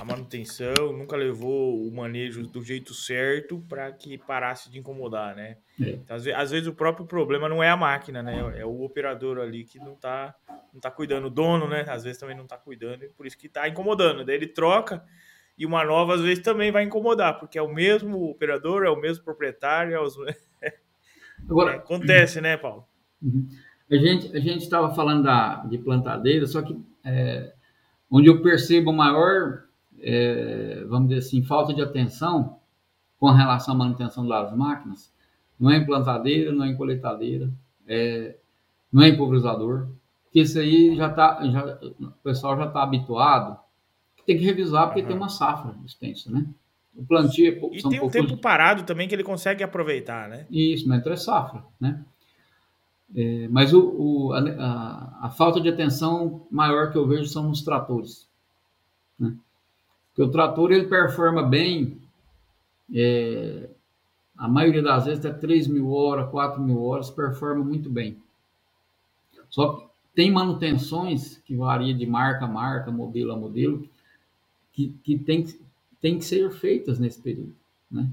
[0.00, 5.58] a manutenção, nunca levou o manejo do jeito certo para que parasse de incomodar, né?
[5.80, 5.90] É.
[5.90, 8.58] Então, às, vezes, às, vezes, o próprio problema não é a máquina, né?
[8.58, 10.34] É o operador ali que não está
[10.72, 11.26] não tá cuidando.
[11.26, 11.84] O dono, né?
[11.88, 14.24] Às vezes também não está cuidando, e por isso que está incomodando.
[14.24, 15.04] Daí ele troca
[15.60, 18.96] e uma nova às vezes também vai incomodar, porque é o mesmo operador, é o
[18.96, 20.16] mesmo proprietário, é os...
[21.46, 22.86] Agora, é, acontece, né, Paulo?
[23.20, 23.46] Uhum.
[23.90, 27.52] A gente a gente estava falando da, de plantadeira, só que é,
[28.10, 29.64] onde eu percebo maior
[30.00, 32.58] é, vamos dizer assim, falta de atenção
[33.18, 35.12] com relação à manutenção das máquinas,
[35.58, 37.50] não é em plantadeira, não é em coletadeira,
[37.86, 38.36] é,
[38.92, 39.88] não é em pulverizador,
[40.32, 43.58] que isso aí já tá, já, o pessoal já está habituado,
[44.24, 45.08] tem que revisar porque uhum.
[45.08, 46.46] tem uma safra extensa, né?
[46.94, 50.46] O plantio é, e tem um tempo parado também que ele consegue aproveitar, né?
[50.50, 52.04] Isso, mas entre safra, né?
[53.14, 57.62] É, mas o, o a, a, falta de atenção maior que eu vejo são nos
[57.62, 58.28] tratores.
[59.18, 59.36] Né?
[60.20, 61.96] Porque o trator ele performa bem,
[62.94, 63.70] é,
[64.36, 68.18] a maioria das vezes até 3 mil horas, 4 mil horas, performa muito bem.
[69.48, 73.88] Só que tem manutenções que varia de marca a marca, modelo a modelo,
[74.74, 75.46] que, que tem,
[76.02, 77.54] tem que ser feitas nesse período.
[77.90, 78.06] Né?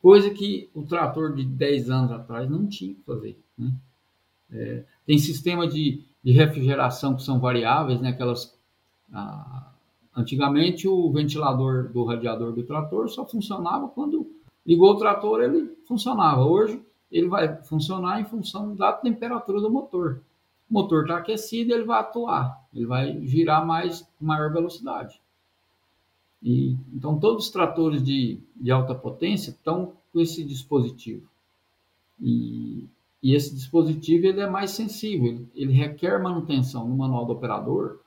[0.00, 3.36] Coisa que o trator de 10 anos atrás não tinha que fazer.
[3.58, 3.72] Né?
[4.52, 8.10] É, tem sistema de, de refrigeração que são variáveis, né?
[8.10, 8.56] aquelas.
[9.12, 9.69] Ah,
[10.14, 14.26] Antigamente o ventilador do radiador do trator só funcionava quando
[14.66, 16.44] ligou o trator, ele funcionava.
[16.44, 20.20] Hoje ele vai funcionar em função da temperatura do motor.
[20.68, 25.20] O motor está aquecido, ele vai atuar, ele vai girar mais maior velocidade.
[26.42, 31.26] E, então todos os tratores de, de alta potência estão com esse dispositivo.
[32.20, 32.88] E,
[33.22, 38.00] e esse dispositivo ele é mais sensível, ele, ele requer manutenção no manual do operador.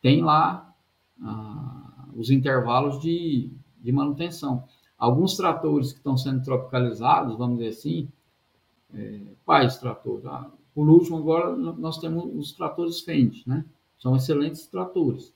[0.00, 0.73] Tem lá
[1.22, 3.50] ah, os intervalos de,
[3.80, 4.64] de manutenção.
[4.98, 8.08] Alguns tratores que estão sendo tropicalizados, vamos dizer assim,
[8.94, 10.24] é, quais tratores?
[10.26, 13.64] Ah, por último, agora nós temos os tratores Fendt, né?
[13.98, 15.32] São excelentes tratores.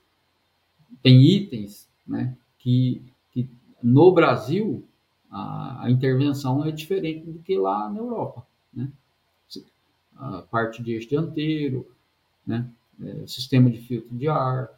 [1.03, 2.37] Tem itens, né?
[2.59, 3.49] Que, que
[3.83, 4.85] no Brasil
[5.31, 8.91] a, a intervenção é diferente do que lá na Europa, né?
[10.17, 11.87] A parte de eixo dianteiro,
[12.45, 12.69] né?
[13.01, 14.69] É, sistema de filtro de ar,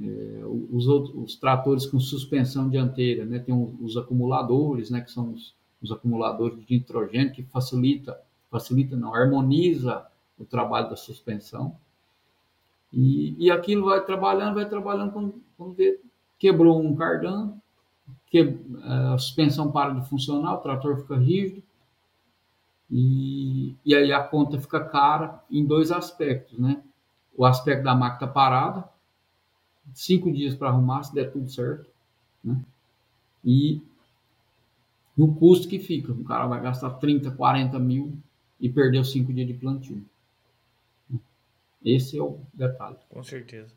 [0.00, 3.38] é, os, outros, os tratores com suspensão dianteira, né?
[3.38, 5.00] Tem os acumuladores, né?
[5.00, 8.18] Que são os, os acumuladores de nitrogênio que facilita,
[8.50, 10.06] facilita não, harmoniza
[10.38, 11.76] o trabalho da suspensão.
[12.92, 16.00] E, e aquilo vai trabalhando, vai trabalhando, quando, quando vê,
[16.38, 17.52] quebrou um cardan,
[18.26, 21.62] que, é, a suspensão para de funcionar, o trator fica rígido,
[22.90, 26.82] e, e aí a conta fica cara em dois aspectos, né?
[27.34, 28.91] O aspecto da máquina parada,
[29.94, 31.90] cinco dias para arrumar, se der tudo certo.
[32.42, 32.60] Né?
[33.44, 33.80] E
[35.16, 36.12] o custo que fica.
[36.12, 38.16] O cara vai gastar 30, 40 mil
[38.60, 40.04] e perdeu cinco dias de plantio.
[41.84, 42.96] Esse é o detalhe.
[43.08, 43.74] Com certeza.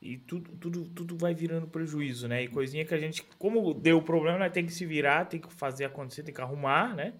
[0.00, 2.42] E tudo, tudo, tudo vai virando prejuízo, né?
[2.42, 5.40] E coisinha que a gente, como deu o problema, né, tem que se virar, tem
[5.40, 7.14] que fazer acontecer, tem que arrumar, né?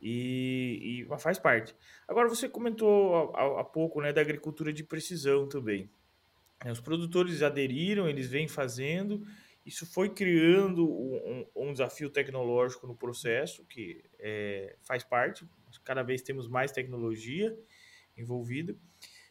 [0.00, 1.74] E, e faz parte.
[2.06, 5.88] Agora, você comentou há, há pouco né, da agricultura de precisão também.
[6.64, 9.22] É, os produtores aderiram, eles vêm fazendo.
[9.64, 15.46] Isso foi criando um, um desafio tecnológico no processo, que é, faz parte.
[15.84, 17.56] Cada vez temos mais tecnologia
[18.16, 18.76] envolvida.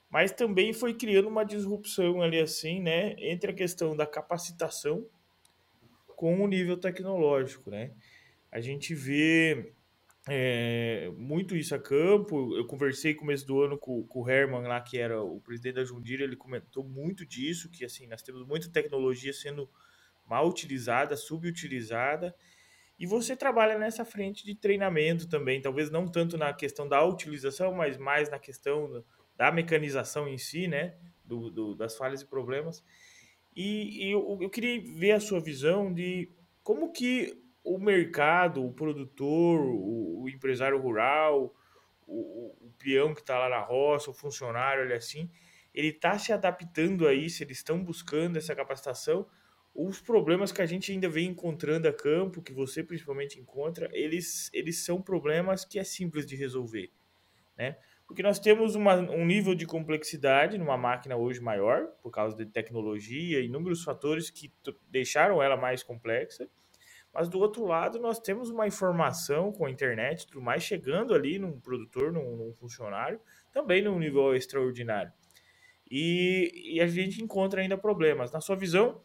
[0.09, 3.15] Mas também foi criando uma disrupção ali assim, né?
[3.17, 5.05] Entre a questão da capacitação
[6.07, 7.91] com o nível tecnológico, né?
[8.51, 9.73] A gente vê
[10.27, 12.55] é, muito isso a campo.
[12.55, 15.75] Eu conversei no começo do ano com, com, o Herman lá, que era o presidente
[15.75, 19.69] da Jundir, ele comentou muito disso, que assim, nós temos muita tecnologia sendo
[20.25, 22.35] mal utilizada, subutilizada.
[22.99, 27.73] E você trabalha nessa frente de treinamento também, talvez não tanto na questão da utilização,
[27.73, 29.03] mas mais na questão
[29.35, 30.95] da mecanização em si, né?
[31.25, 32.83] Do, do das falhas e problemas.
[33.55, 36.31] E, e eu, eu queria ver a sua visão de
[36.63, 41.53] como que o mercado, o produtor, o, o empresário rural,
[42.07, 45.29] o, o peão que está lá na roça, o funcionário, olha assim,
[45.73, 49.25] ele está se adaptando a isso, eles estão buscando essa capacitação.
[49.73, 54.49] Os problemas que a gente ainda vem encontrando a campo, que você principalmente encontra, eles,
[54.53, 56.91] eles são problemas que é simples de resolver,
[57.57, 57.77] né?
[58.05, 62.45] Porque nós temos uma, um nível de complexidade numa máquina hoje maior, por causa de
[62.45, 64.51] tecnologia inúmeros fatores que
[64.89, 66.49] deixaram ela mais complexa.
[67.13, 71.37] Mas do outro lado, nós temos uma informação com a internet tudo mais chegando ali
[71.37, 73.19] num produtor, num, num funcionário,
[73.51, 75.11] também num nível extraordinário.
[75.89, 78.31] E, e, a gente encontra ainda problemas.
[78.31, 79.01] Na sua visão,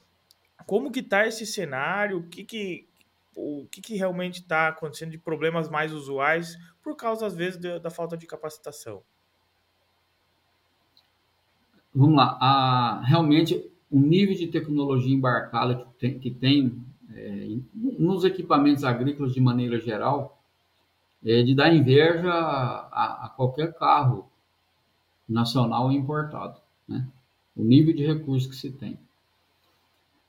[0.67, 2.19] como que está esse cenário?
[2.19, 2.89] O que que,
[3.35, 7.79] o que, que realmente está acontecendo de problemas mais usuais por causa, às vezes, da,
[7.79, 9.03] da falta de capacitação?
[11.93, 12.39] Vamos lá.
[12.41, 16.85] A, realmente, o nível de tecnologia embarcada que tem, que tem
[17.17, 20.39] é, nos equipamentos agrícolas de maneira geral
[21.25, 24.31] é de dar inveja a, a qualquer carro
[25.29, 27.09] nacional importado, né?
[27.57, 28.99] O nível de recurso que se tem.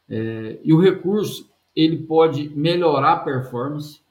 [0.10, 4.02] É, e o recurso, ele pode melhorar a performance,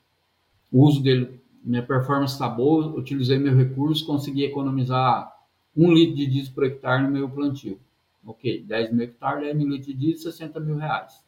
[0.71, 5.35] o uso dele, minha performance está boa, utilizei meu recurso, consegui economizar
[5.75, 7.81] um litro de diesel por hectare no meu plantio.
[8.25, 11.26] Ok, 10 mil hectares, 10 mil litros de diesel, 60 mil reais.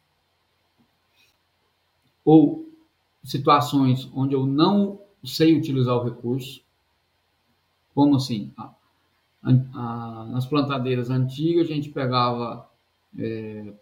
[2.31, 2.69] Ou
[3.23, 6.61] situações onde eu não sei utilizar o recurso,
[7.91, 8.53] como assim?
[8.55, 8.71] a,
[9.73, 12.69] a, nas plantadeiras antigas, a gente pegava,
[13.17, 13.73] é,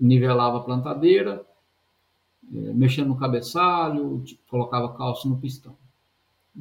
[0.00, 1.46] nivelava a plantadeira,
[2.52, 5.76] é, mexendo no cabeçalho, colocava calço no pistão.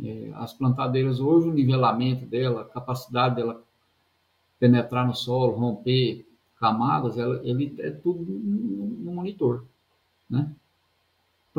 [0.04, 3.64] É, as plantadeiras hoje, o nivelamento dela, a capacidade dela
[4.60, 6.24] penetrar no solo, romper
[6.60, 9.66] camadas, ela, ele é tudo no, no monitor,
[10.30, 10.54] né?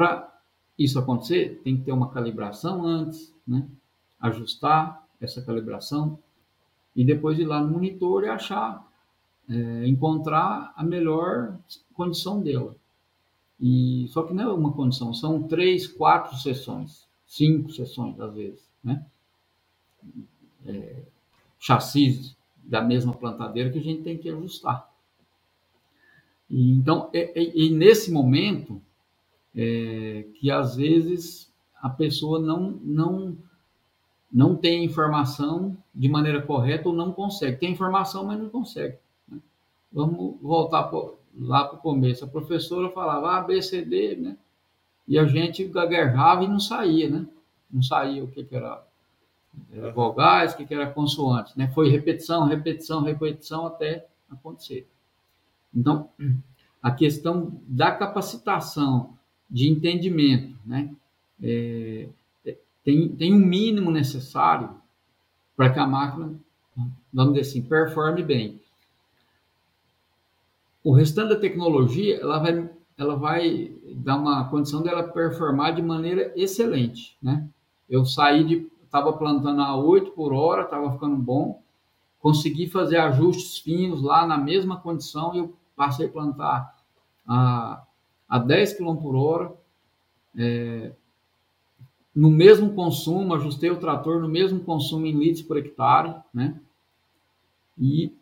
[0.01, 0.33] Para
[0.79, 3.69] isso acontecer, tem que ter uma calibração antes, né?
[4.19, 6.19] Ajustar essa calibração,
[6.97, 8.91] e depois ir lá no monitor e achar,
[9.47, 11.55] é, encontrar a melhor
[11.93, 12.75] condição dela.
[13.61, 18.67] E só que não é uma condição, são três, quatro sessões, cinco sessões às vezes,
[18.83, 19.05] né?
[20.65, 21.03] É,
[21.59, 24.91] chassis da mesma plantadeira que a gente tem que ajustar.
[26.49, 28.81] E, então, é, é, e nesse momento
[29.55, 33.37] é, que às vezes a pessoa não não
[34.33, 37.59] não tem informação de maneira correta ou não consegue.
[37.59, 38.97] Tem informação, mas não consegue.
[39.29, 39.41] Né?
[39.93, 42.25] Vamos voltar pro, lá para o começo.
[42.25, 44.37] A professora falava A, B, C, D, né?
[45.09, 47.27] E a gente gaguejava e não saía, né?
[47.69, 48.85] Não saía o que, que era,
[49.73, 51.69] era vogais, o que, que era consoante, né?
[51.75, 54.89] Foi repetição, repetição, repetição até acontecer.
[55.75, 56.09] Então,
[56.81, 59.19] a questão da capacitação,
[59.51, 60.95] de entendimento, né?
[61.43, 62.09] É,
[62.85, 64.71] tem, tem um mínimo necessário
[65.57, 66.35] para que a máquina,
[67.13, 68.61] vamos dizer assim, performe bem.
[70.83, 76.33] O restante da tecnologia, ela vai, ela vai dar uma condição dela performar de maneira
[76.35, 77.47] excelente, né?
[77.89, 81.61] Eu saí de, estava plantando a 8 por hora, estava ficando bom,
[82.21, 86.77] consegui fazer ajustes finos lá na mesma condição e eu passei a plantar
[87.27, 87.83] a,
[88.31, 89.53] a 10 km por hora,
[90.39, 90.93] é,
[92.15, 96.61] no mesmo consumo, ajustei o trator no mesmo consumo em litros por hectare, né?
[97.77, 98.15] E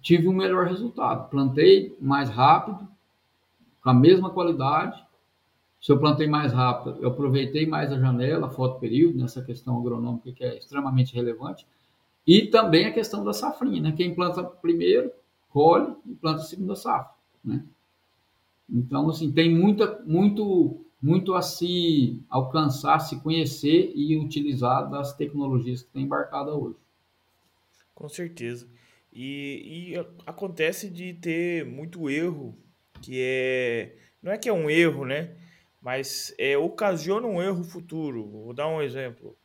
[0.00, 1.28] tive um melhor resultado.
[1.28, 2.86] Plantei mais rápido,
[3.82, 5.04] com a mesma qualidade.
[5.80, 10.32] Se eu plantei mais rápido, eu aproveitei mais a janela, foto período, nessa questão agronômica
[10.32, 11.66] que é extremamente relevante.
[12.26, 13.92] E também a questão da safrinha, né?
[13.92, 15.10] Quem planta primeiro,
[15.48, 17.64] colhe e planta a segunda safra, né?
[18.68, 25.82] Então, assim, tem muita, muito muito a se alcançar, se conhecer e utilizar das tecnologias
[25.82, 26.76] que tem embarcada hoje.
[27.94, 28.68] Com certeza.
[29.12, 29.96] E, e,
[30.26, 32.56] acontece de ter muito erro,
[33.00, 33.96] que é.
[34.22, 35.36] Não é que é um erro, né?
[35.80, 38.26] Mas é, ocasiona um erro futuro.
[38.28, 39.36] Vou dar um exemplo.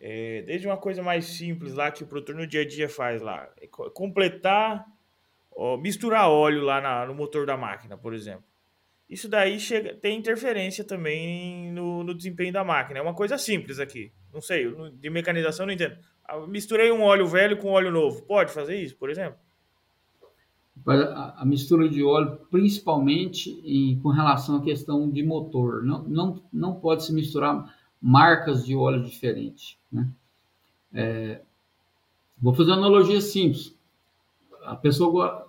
[0.00, 3.22] É, desde uma coisa mais simples lá que o produtor no dia a dia faz
[3.22, 3.48] lá.
[3.60, 4.84] É completar,
[5.80, 8.44] misturar óleo lá na, no motor da máquina, por exemplo
[9.08, 12.98] isso daí chega, tem interferência também no, no, desempenho da máquina.
[12.98, 14.12] É uma coisa simples aqui.
[14.32, 15.96] Não sei, de mecanização não entendo.
[16.24, 18.22] Ah, misturei um óleo velho com óleo novo.
[18.22, 19.38] Pode fazer isso, por exemplo?
[20.86, 26.42] A, a mistura de óleo, principalmente em, com relação à questão de motor, não, não,
[26.52, 29.78] não pode se misturar marcas de óleo diferentes.
[29.92, 30.08] Né?
[30.92, 31.40] É,
[32.38, 33.78] vou fazer uma analogia simples.
[34.64, 35.43] A pessoa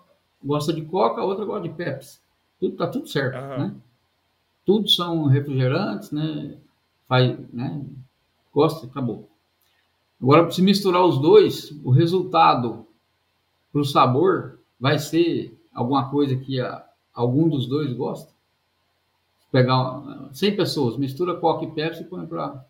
[0.46, 2.20] gosta de Coca, a outra gosta de Pepsi
[2.60, 3.58] tudo tá tudo certo, uhum.
[3.58, 3.76] né?
[4.66, 6.58] Tudo são refrigerantes, né?
[7.08, 7.86] Faz, né?
[8.54, 9.30] Gosta, acabou.
[10.22, 12.88] Agora, se misturar os dois, o resultado
[13.72, 16.84] para o sabor vai ser alguma coisa que a,
[17.14, 18.34] algum dos dois gosta.
[19.52, 22.66] Pegar 100 pessoas, mistura Coca e Pepsi e põe para.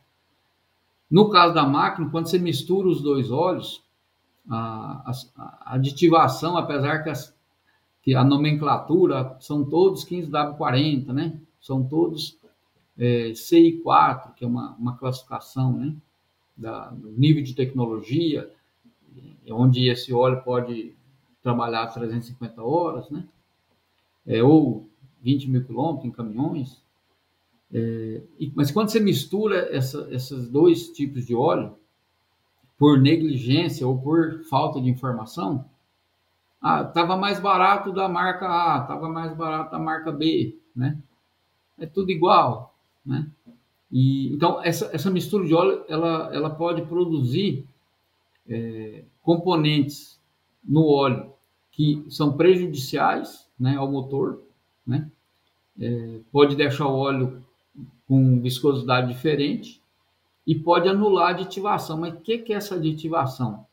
[1.09, 3.81] No caso da máquina, quando você mistura os dois óleos,
[4.49, 7.34] a, a, a aditivação, apesar que as,
[8.05, 11.41] que a nomenclatura são todos 15W40, né?
[11.59, 12.37] São todos
[12.95, 15.95] é, CI4, que é uma, uma classificação, né?
[16.55, 18.49] Da, do nível de tecnologia,
[19.43, 20.93] é onde esse óleo pode
[21.41, 23.27] trabalhar 350 horas, né?
[24.27, 24.87] É, ou
[25.23, 26.79] 20 mil quilômetros em caminhões.
[27.73, 31.75] É, e, mas quando você mistura essa, esses dois tipos de óleo,
[32.77, 35.65] por negligência ou por falta de informação,
[36.61, 40.97] ah, estava mais barato da marca A, estava mais barato da marca B, né?
[41.77, 42.75] É tudo igual,
[43.05, 43.29] né?
[43.91, 47.67] E, então, essa, essa mistura de óleo, ela, ela pode produzir
[48.47, 50.19] é, componentes
[50.63, 51.33] no óleo
[51.71, 54.41] que são prejudiciais né, ao motor,
[54.85, 55.09] né?
[55.79, 57.43] É, pode deixar o óleo
[58.07, 59.81] com viscosidade diferente
[60.47, 61.97] e pode anular a aditivação.
[61.97, 63.64] Mas o que, que é essa aditivação?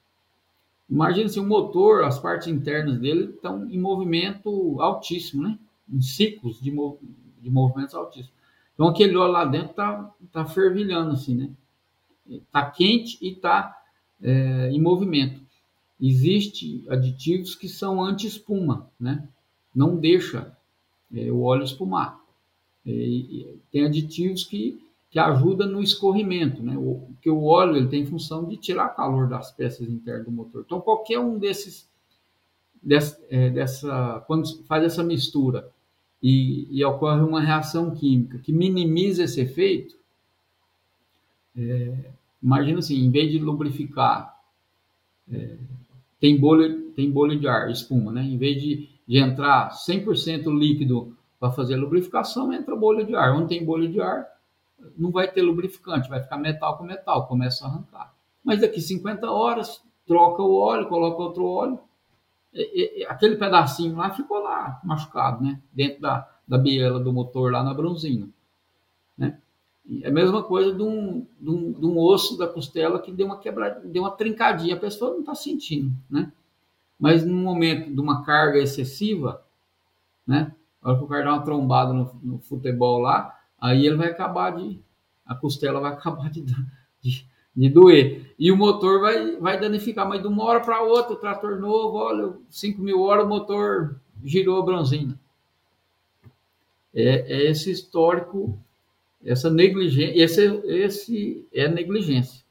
[0.89, 5.59] Imagina se o motor, as partes internas dele estão em movimento altíssimo, né?
[5.89, 6.99] Em ciclos de, mov
[7.41, 8.33] de movimentos altíssimos.
[8.74, 11.51] Então aquele óleo lá dentro está tá fervilhando assim, né?
[12.28, 13.76] Está quente e está
[14.20, 15.41] é, em movimento.
[16.01, 19.28] Existem aditivos que são anti-espuma, né?
[19.74, 20.57] Não deixa
[21.14, 22.20] é, o óleo espumar.
[22.87, 26.74] É, tem aditivos que, que ajudam no escorrimento, né?
[26.74, 30.62] O, porque o óleo ele tem função de tirar calor das peças internas do motor.
[30.64, 31.86] Então qualquer um desses
[32.82, 35.70] dessa, é, dessa quando faz essa mistura
[36.22, 39.96] e, e, ocorre uma reação química que minimiza esse efeito,
[41.54, 42.10] é,
[42.42, 44.34] imagina assim, em vez de lubrificar,
[45.30, 45.56] é,
[46.18, 48.22] tem, bolha, tem bolha de ar, espuma, né?
[48.22, 53.34] Em vez de, de entrar 100% líquido para fazer a lubrificação, entra bolha de ar.
[53.34, 54.26] Onde tem bolha de ar,
[54.97, 58.14] não vai ter lubrificante, vai ficar metal com metal, começa a arrancar.
[58.45, 61.78] Mas daqui 50 horas, troca o óleo, coloca outro óleo,
[63.09, 65.61] aquele pedacinho lá ficou lá machucado, né?
[65.72, 68.28] Dentro da, da biela do motor lá na bronzina,
[69.16, 69.39] né?
[70.03, 73.26] É a mesma coisa de um, de um, de um osso da costela que deu
[73.26, 76.30] uma quebrada, deu uma trincadinha, a pessoa não está sentindo, né?
[76.99, 79.43] Mas no momento de uma carga excessiva,
[80.26, 80.55] né?
[80.83, 84.08] A hora que o cara dá uma trombada no, no futebol lá, aí ele vai
[84.08, 84.80] acabar de.
[85.24, 86.42] A costela vai acabar de,
[87.00, 88.34] de, de doer.
[88.36, 91.96] E o motor vai, vai danificar, mas de uma hora para outra, o trator novo,
[91.96, 95.18] olha, 5 mil horas o motor girou a bronzina.
[96.92, 98.58] É, é esse histórico,
[99.24, 102.44] essa negligência, esse, esse é negligência.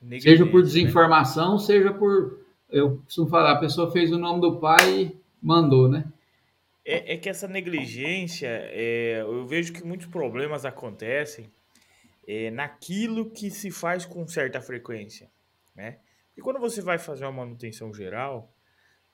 [0.00, 0.30] negligência.
[0.30, 0.66] Seja por né?
[0.66, 1.58] desinformação, né?
[1.58, 2.40] seja por.
[2.70, 6.04] Eu costumo falar, a pessoa fez o nome do pai e mandou, né?
[6.90, 11.50] É, é que essa negligência, é, eu vejo que muitos problemas acontecem
[12.26, 15.30] é, naquilo que se faz com certa frequência,
[15.74, 15.98] né?
[16.36, 18.52] E quando você vai fazer uma manutenção geral,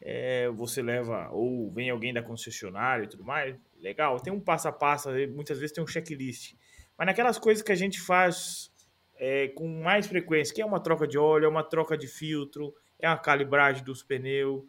[0.00, 4.68] é, você leva, ou vem alguém da concessionária e tudo mais, legal, tem um passo
[4.68, 6.54] a passo, muitas vezes tem um checklist.
[6.96, 8.70] Mas naquelas coisas que a gente faz
[9.16, 12.74] é, com mais frequência, que é uma troca de óleo, é uma troca de filtro,
[12.98, 14.64] é uma calibragem dos pneus,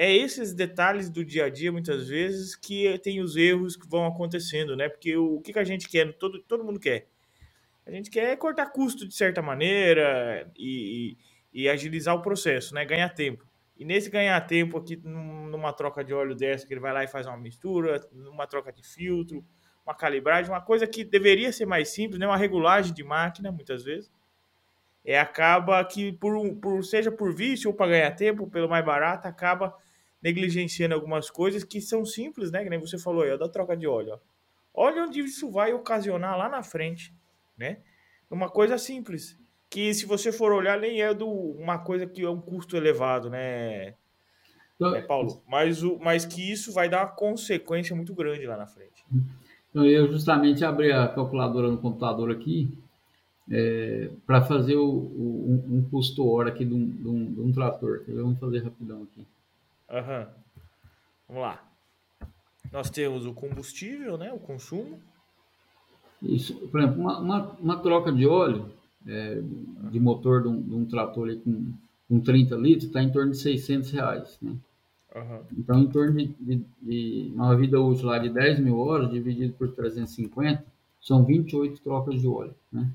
[0.00, 4.06] é esses detalhes do dia a dia, muitas vezes, que tem os erros que vão
[4.06, 4.88] acontecendo, né?
[4.88, 7.08] Porque o, que, que a gente quer, todo, todo mundo quer.
[7.84, 11.16] A gente quer cortar custo de certa maneira e,
[11.52, 12.84] e, e agilizar o processo, né?
[12.84, 13.44] Ganhar tempo.
[13.76, 17.08] E nesse ganhar tempo aqui, numa troca de óleo dessa, que ele vai lá e
[17.08, 19.44] faz uma mistura, numa troca de filtro,
[19.84, 22.26] uma calibragem, uma coisa que deveria ser mais simples, né?
[22.28, 24.08] Uma regulagem de máquina, muitas vezes.
[25.04, 29.26] É, acaba que, por, por seja por vício ou para ganhar tempo, pelo mais barato,
[29.26, 29.74] acaba
[30.22, 32.64] negligenciando algumas coisas que são simples, né?
[32.64, 34.14] Que nem você falou aí, ó, da troca de óleo.
[34.14, 34.18] Ó.
[34.74, 37.12] Olha onde isso vai ocasionar lá na frente,
[37.56, 37.78] né?
[38.30, 39.38] Uma coisa simples,
[39.70, 43.30] que se você for olhar, nem é do, uma coisa que é um custo elevado,
[43.30, 43.94] né,
[44.78, 45.42] então, é, Paulo?
[45.48, 49.04] Mas, o, mas que isso vai dar uma consequência muito grande lá na frente.
[49.70, 52.70] Então, eu justamente abri a calculadora no computador aqui
[53.50, 57.40] é, para fazer o, o, um, um custo hora aqui de um, de um, de
[57.40, 58.04] um trator.
[58.06, 59.26] Vamos fazer rapidão aqui.
[59.90, 60.26] Uhum.
[61.28, 61.64] Vamos lá.
[62.70, 64.32] Nós temos o combustível, né?
[64.32, 65.00] O consumo.
[66.22, 68.72] Isso, por exemplo, uma, uma, uma troca de óleo
[69.06, 69.40] é,
[69.90, 71.72] de motor de um, de um trator com,
[72.08, 74.56] com 30 litros está em torno de 600 reais, né?
[75.14, 75.40] Uhum.
[75.56, 79.54] Então, em torno de, de, de, uma vida útil lá de 10 mil horas, dividido
[79.54, 80.64] por 350,
[81.00, 82.90] são 28 trocas de óleo, né?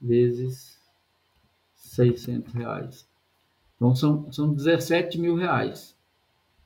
[0.00, 0.80] Vezes
[1.74, 3.06] 600 reais.
[3.76, 5.94] Então, são, são 17 mil reais.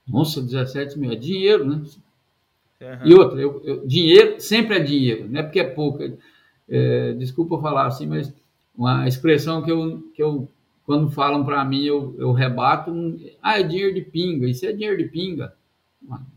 [0.07, 1.13] Nossa, 17 mil.
[1.13, 1.83] É dinheiro, né?
[2.81, 3.07] Uhum.
[3.07, 6.01] E outra, eu, eu, dinheiro sempre é dinheiro, não é porque é pouco.
[6.69, 8.33] É, desculpa falar assim, mas
[8.77, 10.49] uma expressão que eu, que eu
[10.85, 12.93] quando falam para mim, eu, eu rebato:
[13.43, 14.47] ah, é dinheiro de pinga.
[14.47, 15.55] Isso é dinheiro de pinga.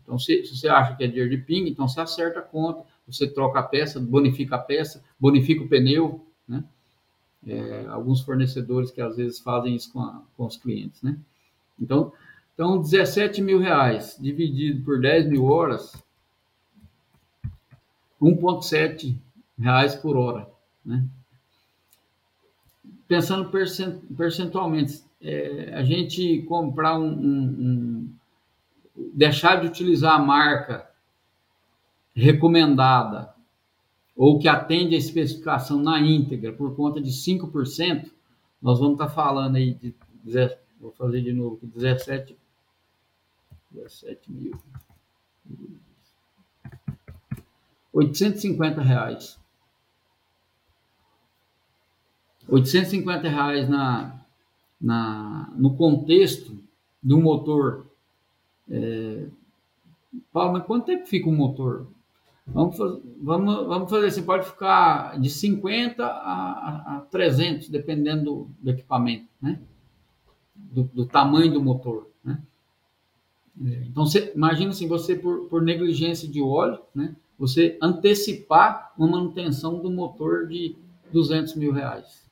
[0.02, 2.82] Então, se, se, você acha que é dinheiro de pinga, então você acerta a conta,
[3.06, 6.64] você troca a peça, bonifica a peça, bonifica o pneu, né?
[7.46, 11.18] É, alguns fornecedores que às vezes fazem isso com, a, com os clientes, né?
[11.80, 12.12] Então,
[12.58, 15.92] então, 17 mil reais dividido por 10 mil horas,
[18.20, 19.16] 1,7
[19.56, 20.50] reais por hora.
[20.84, 21.06] Né?
[23.06, 23.48] Pensando
[24.16, 28.10] percentualmente, é, a gente comprar um, um,
[28.96, 30.90] um, deixar de utilizar a marca
[32.12, 33.32] recomendada
[34.16, 38.10] ou que atende a especificação na íntegra por conta de 5%,
[38.60, 39.94] nós vamos estar falando aí de,
[40.80, 42.36] vou fazer de novo, 17,
[43.70, 44.58] 17 mil.
[47.92, 49.38] 850 reais.
[52.48, 54.20] 850 reais na,
[54.80, 56.56] na, no contexto
[57.02, 57.86] do motor.
[58.70, 59.26] É,
[60.32, 61.88] Paulo, mas quanto tempo fica o motor?
[62.46, 62.78] Vamos,
[63.20, 69.28] vamos, vamos fazer assim, pode ficar de 50 a, a 300, dependendo do, do equipamento,
[69.40, 69.60] né?
[70.56, 72.40] Do, do, tamanho do motor, né?
[73.64, 77.14] É, então, você, imagina assim, você por, por negligência de óleo, né?
[77.38, 80.76] Você antecipar uma manutenção do motor de
[81.12, 82.28] 200 mil reais.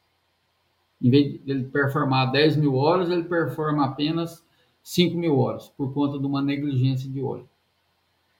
[1.01, 4.45] Em vez de ele performar 10 mil horas, ele performa apenas
[4.83, 7.49] 5 mil horas, por conta de uma negligência de óleo.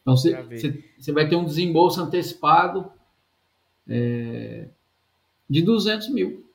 [0.03, 0.33] Então, você,
[0.97, 2.91] você, vai ter um desembolso antecipado
[3.89, 4.69] é,
[5.51, 6.49] de 200 mil.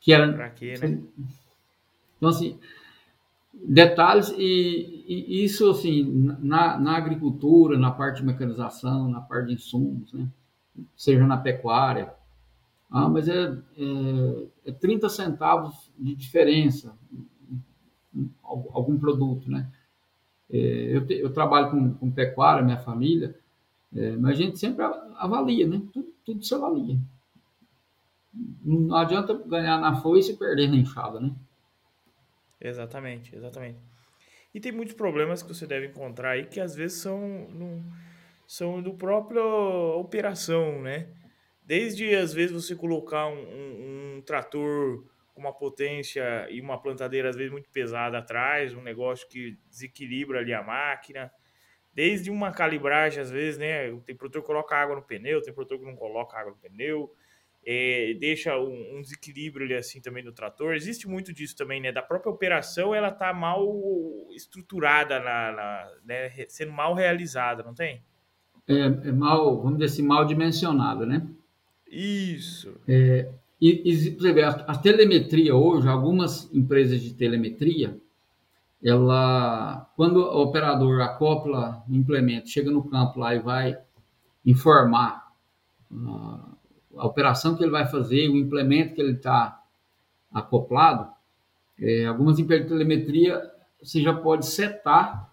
[0.00, 0.32] Que era.
[0.32, 1.00] Pra quê, né?
[2.16, 2.58] Então, assim,
[3.52, 6.02] detalhes, e, isso, assim,
[6.40, 10.28] na, na agricultura, na parte de mecanização, na parte de insumos, né?
[10.96, 12.12] seja na pecuária.
[12.90, 16.96] Ah, mas é, é, é 30 centavos de diferença
[18.72, 19.70] algum produto, né?
[20.50, 23.36] É, eu, te, eu, trabalho com, com, pecuária, minha família,
[23.94, 24.84] é, mas a gente sempre
[25.16, 25.82] avalia, né?
[25.92, 26.98] Tudo, tudo se avalia.
[28.62, 31.32] Não adianta ganhar na foice e perder na enxada, né?
[32.60, 33.78] Exatamente, exatamente.
[34.54, 37.48] E tem muitos problemas que você deve encontrar aí que às vezes são,
[38.46, 39.42] são do próprio
[39.98, 41.08] operação, né?
[41.64, 47.30] Desde às vezes você colocar um, um, um trator com uma potência e uma plantadeira
[47.30, 51.32] às vezes muito pesada atrás, um negócio que desequilibra ali a máquina.
[51.92, 53.90] Desde uma calibragem, às vezes, né?
[54.06, 57.12] Tem produtor que coloca água no pneu, tem produtor que não coloca água no pneu,
[57.66, 60.74] é, deixa um, um, desequilíbrio ali assim também no trator.
[60.74, 61.90] Existe muito disso também, né?
[61.90, 63.66] Da própria operação, ela tá mal
[64.34, 66.30] estruturada, na, na né?
[66.48, 68.02] sendo mal realizada, não tem?
[68.68, 71.26] É, é, mal, vamos dizer assim, mal dimensionada, né?
[71.90, 72.74] Isso.
[72.88, 77.98] É, e, e você vê, a, a, telemetria hoje, algumas empresas de telemetria,
[78.82, 83.78] ela, quando o operador acopla o implemento, chega no campo lá e vai
[84.44, 85.32] informar
[85.90, 86.54] uh,
[86.96, 89.62] a operação que ele vai fazer, o implemento que ele está
[90.32, 91.12] acoplado,
[91.78, 93.50] é, algumas empresas de telemetria
[93.82, 95.30] você já pode setar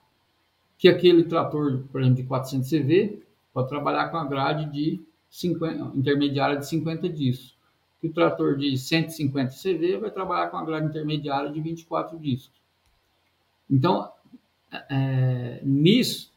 [0.78, 5.96] que aquele trator, por exemplo, de 400 CV, pode trabalhar com a grade de 50,
[5.96, 7.56] intermediária de 50 discos
[8.02, 12.60] que o trator de 150 CV vai trabalhar com a grade intermediária de 24 discos.
[13.70, 14.12] Então,
[14.90, 16.34] é, nisso,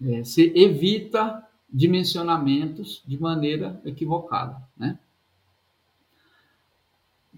[0.00, 4.60] é, se evita dimensionamentos de maneira equivocada.
[4.76, 4.98] Né?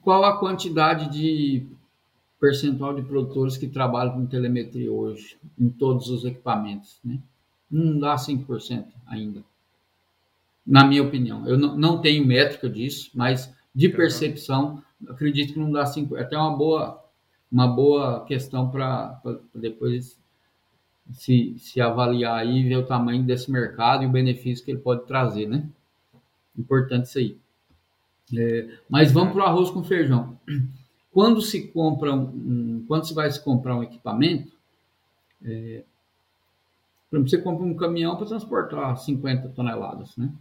[0.01, 1.67] Qual a quantidade de
[2.39, 6.99] percentual de produtores que trabalham com telemetria hoje em todos os equipamentos?
[7.05, 7.19] Né?
[7.71, 9.45] Não dá 5% ainda,
[10.67, 11.47] na minha opinião.
[11.47, 16.17] Eu não, não tenho métrica disso, mas de percepção, acredito que não dá cinco.
[16.17, 17.05] É até uma boa,
[17.51, 19.21] uma boa questão para
[19.55, 20.20] depois
[21.13, 24.81] se, se avaliar aí e ver o tamanho desse mercado e o benefício que ele
[24.81, 25.69] pode trazer, né?
[26.57, 27.39] Importante isso aí.
[28.37, 30.39] É, mas vamos para o arroz com feijão.
[31.13, 34.53] Quando se compra um, quando se vai se comprar um equipamento,
[35.45, 35.83] é,
[37.11, 40.33] por exemplo, você compra um caminhão para transportar 50 toneladas, né?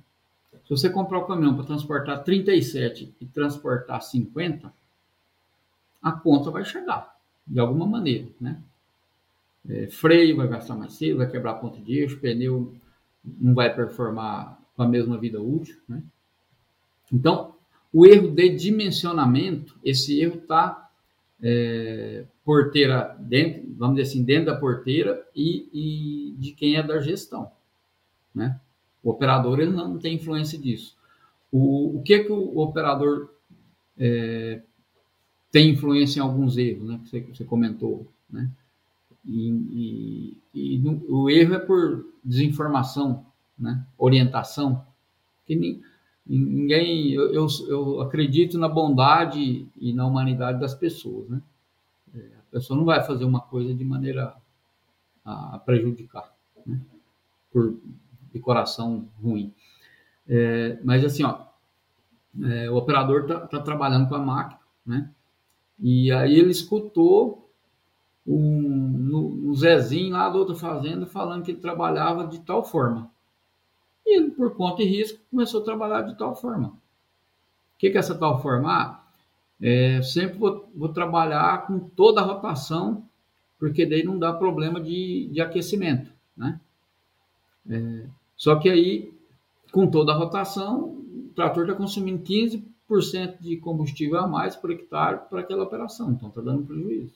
[0.64, 4.72] Se você comprar o caminhão para transportar 37 e transportar 50,
[6.02, 8.62] a conta vai chegar, de alguma maneira, né?
[9.68, 12.74] É, freio vai gastar mais cedo, vai quebrar a ponta de eixo, pneu
[13.24, 16.02] não vai performar com a mesma vida útil, né?
[17.12, 17.56] Então,
[17.92, 20.90] o erro de dimensionamento, esse erro está
[21.42, 27.00] é, porteira dentro, vamos dizer assim, dentro da porteira e, e de quem é da
[27.00, 27.52] gestão,
[28.34, 28.60] né?
[29.04, 30.98] O operador ele não tem influência disso.
[31.52, 33.34] O, o que que o, operador
[33.98, 34.62] é,
[35.52, 37.00] tem influência em alguns erros, né?
[37.04, 38.50] Que você, você comentou, né?
[39.26, 43.26] E, e, e no, o erro é por desinformação,
[43.58, 43.86] né?
[43.98, 44.86] Orientação.
[45.46, 45.82] Que
[46.26, 51.42] ninguém, eu, eu, eu, acredito na bondade e na humanidade das pessoas, né?
[52.14, 54.36] É, a pessoa não vai fazer uma coisa de maneira
[55.26, 56.34] a, a prejudicar,
[56.66, 56.80] né?
[57.52, 57.80] Por
[58.32, 59.54] de coração ruim.
[60.28, 61.46] É, mas assim, ó,
[62.44, 65.12] é, o operador está tá trabalhando com a máquina, né?
[65.80, 67.49] E aí ele escutou
[68.36, 73.12] um, um Zezinho lá da outra fazenda falando que ele trabalhava de tal forma.
[74.06, 76.68] E ele, por conta e risco, começou a trabalhar de tal forma.
[76.68, 76.74] O
[77.80, 78.72] que, que é essa tal forma?
[78.72, 79.04] Ah,
[79.60, 83.04] é, sempre vou, vou, trabalhar com toda a rotação,
[83.58, 86.60] porque daí não dá problema de, de aquecimento, né?
[87.70, 88.06] É,
[88.36, 89.14] só que aí,
[89.72, 95.22] com toda a rotação, o trator está consumindo 15% de combustível a mais por hectare
[95.30, 97.14] para aquela operação, então está dando prejuízo.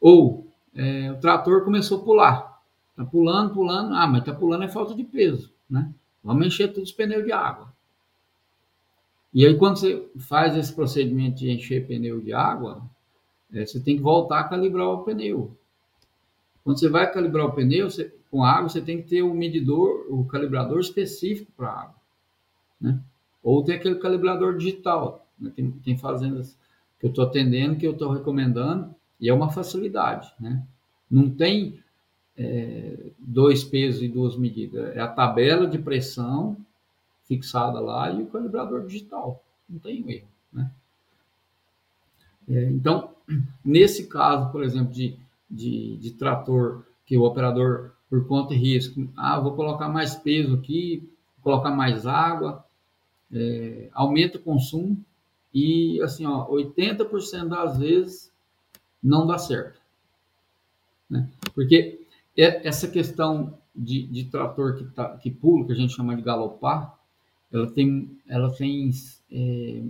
[0.00, 4.68] Ou é, o trator começou a pular, está pulando, pulando, ah, mas está pulando é
[4.68, 5.92] falta de peso, né?
[6.22, 7.72] Vamos encher todos os pneus de água.
[9.32, 12.82] E aí, quando você faz esse procedimento de encher pneu de água,
[13.52, 15.56] é, você tem que voltar a calibrar o pneu.
[16.64, 20.06] Quando você vai calibrar o pneu você, com água, você tem que ter o medidor,
[20.08, 21.94] o calibrador específico para água.
[22.80, 22.98] Né?
[23.42, 25.28] Ou tem aquele calibrador digital.
[25.38, 25.52] Né?
[25.54, 26.58] Tem, tem fazendas
[26.98, 30.32] que eu estou atendendo, que eu estou recomendando, e é uma facilidade.
[30.38, 30.62] Né?
[31.10, 31.80] Não tem
[32.36, 34.94] é, dois pesos e duas medidas.
[34.96, 36.56] É a tabela de pressão
[37.24, 39.42] fixada lá e o calibrador digital.
[39.68, 40.70] Não tem erro, né?
[42.48, 43.10] É, então,
[43.64, 45.16] nesse caso, por exemplo, de,
[45.50, 50.54] de, de, trator que o operador, por conta e risco, ah, vou colocar mais peso
[50.54, 51.08] aqui,
[51.42, 52.64] colocar mais água,
[53.32, 54.96] é, aumenta o consumo
[55.52, 58.32] e, assim, ó, 80% das vezes
[59.06, 59.80] não dá certo.
[61.08, 61.28] Né?
[61.54, 62.04] Porque
[62.36, 66.98] essa questão de, de trator que, tá, que pula, que a gente chama de galopar,
[67.52, 68.90] ela tem, ela tem
[69.30, 69.82] é,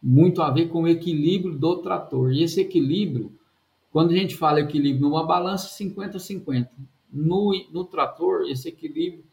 [0.00, 2.32] muito a ver com o equilíbrio do trator.
[2.32, 3.32] E esse equilíbrio,
[3.90, 6.68] quando a gente fala equilíbrio numa balança, 50-50.
[7.12, 9.24] No, no trator, esse equilíbrio,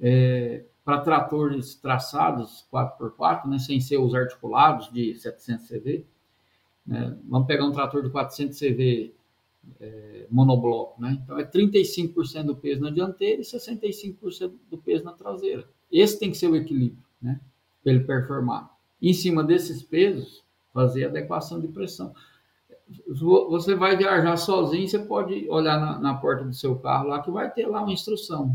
[0.00, 6.06] é, para tratores traçados 4x4, né, sem ser os articulados de 700 CV,
[6.90, 9.14] né, vamos pegar um trator de 400 CV
[9.80, 11.20] é, monobloco, né?
[11.22, 15.64] Então é 35% do peso na dianteira e 65% do peso na traseira.
[15.90, 17.40] Esse tem que ser o equilíbrio, né?
[17.80, 18.76] Para ele performar.
[19.00, 20.42] Em cima desses pesos,
[20.74, 22.12] fazer adequação de pressão.
[23.06, 27.30] Você vai viajar sozinho, você pode olhar na, na porta do seu carro lá que
[27.30, 28.52] vai ter lá uma instrução.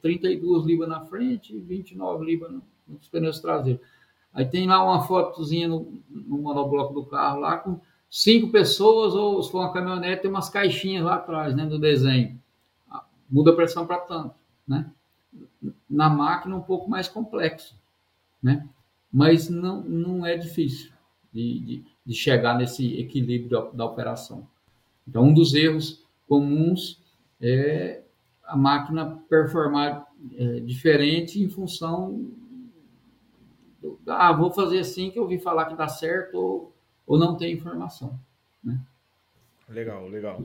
[0.00, 2.52] 32 libras na frente e 29 libras
[2.88, 3.82] nos pneus traseiros.
[4.36, 9.42] Aí tem lá uma fotozinha no, no monobloco do carro lá com cinco pessoas, ou
[9.42, 12.38] se for uma caminhonete, tem umas caixinhas lá atrás, né, do desenho.
[13.28, 14.34] Muda a pressão para tanto,
[14.68, 14.88] né?
[15.88, 17.74] na máquina um pouco mais complexo,
[18.42, 18.68] né?
[19.12, 20.92] Mas não, não é difícil
[21.32, 24.46] de, de, de chegar nesse equilíbrio da, da, operação.
[25.08, 27.00] Então, um dos erros comuns
[27.40, 28.02] é
[28.44, 30.06] a máquina performar
[30.36, 32.28] é, diferente em função
[34.06, 36.72] ah, vou fazer assim que eu ouvi falar que dá certo ou,
[37.06, 38.18] ou não tem informação,
[38.62, 38.80] né?
[39.68, 40.40] Legal, legal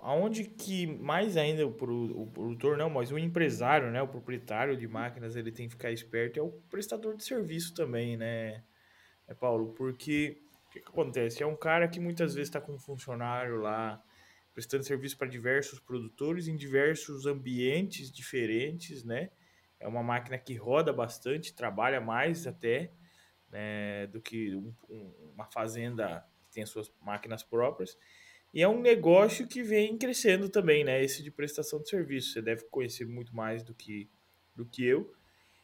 [0.00, 4.86] aonde que mais ainda o, o produtor não, mas o empresário, né, o proprietário de
[4.86, 8.62] máquinas, ele tem que ficar esperto é o prestador de serviço também, né,
[9.28, 11.42] é Paulo, porque o que, que acontece?
[11.42, 14.02] É um cara que muitas vezes está com um funcionário lá
[14.52, 19.30] prestando serviço para diversos produtores em diversos ambientes diferentes, né?
[19.80, 22.92] É uma máquina que roda bastante, trabalha mais até
[23.50, 27.96] né, do que um, um, uma fazenda que tem as suas máquinas próprias.
[28.52, 31.02] E é um negócio que vem crescendo também, né?
[31.02, 32.32] Esse de prestação de serviço.
[32.32, 34.08] Você deve conhecer muito mais do que,
[34.54, 35.12] do que eu.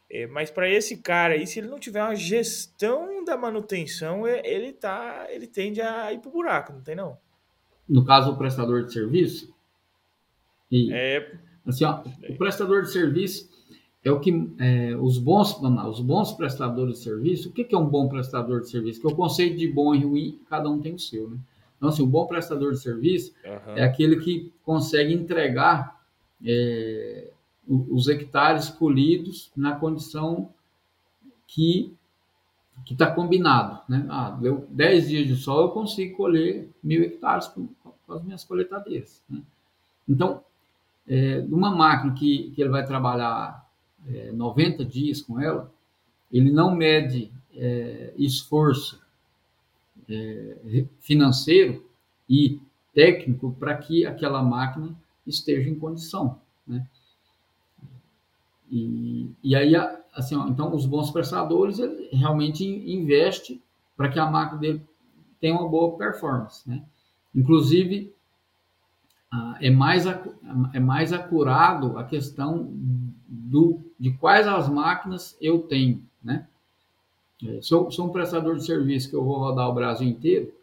[0.09, 4.41] É, mas para esse cara aí, se ele não tiver uma gestão da manutenção, é,
[4.45, 7.19] ele tá, ele tende a ir pro buraco, não tem não?
[7.89, 9.53] No caso, o prestador de serviço?
[10.71, 11.39] E, é.
[11.67, 13.51] Assim, ó, o prestador de serviço
[14.07, 14.31] é o que
[14.61, 17.49] é, os bons os bons prestadores de serviço.
[17.49, 19.01] O que, que é um bom prestador de serviço?
[19.01, 21.37] Que é o conceito de bom e ruim, cada um tem o seu, né?
[21.77, 23.77] Então, assim, um bom prestador de serviço uhum.
[23.77, 26.01] é aquele que consegue entregar
[26.45, 27.33] é,
[27.67, 30.51] os hectares colhidos na condição
[31.49, 31.93] que
[32.85, 34.07] que está combinado, né?
[34.09, 38.45] Ah, deu 10 dias de sol, eu consigo colher mil hectares com, com as minhas
[38.45, 39.21] coletadeiras.
[39.29, 39.43] Né?
[40.09, 40.45] Então,
[41.09, 43.66] é, uma máquina que, que ele vai trabalhar
[44.09, 45.73] é, 90 dias com ela,
[46.33, 49.01] ele não mede é, esforço
[50.09, 51.85] é, financeiro
[52.29, 52.61] e
[52.95, 54.97] técnico para que aquela máquina
[55.27, 56.87] esteja em condição, né?
[58.71, 59.75] E, e aí,
[60.13, 61.79] assim, ó, então os bons prestadores
[62.11, 63.63] realmente investe
[63.97, 64.83] para que a máquina dele
[65.41, 66.83] tenha uma boa performance, né?
[67.35, 68.13] Inclusive,
[69.61, 70.07] é, mais,
[70.73, 72.73] é mais acurado a questão
[73.27, 76.47] do, de quais as máquinas eu tenho, né?
[77.45, 80.55] É, sou, sou um prestador de serviço que eu vou rodar o Brasil inteiro,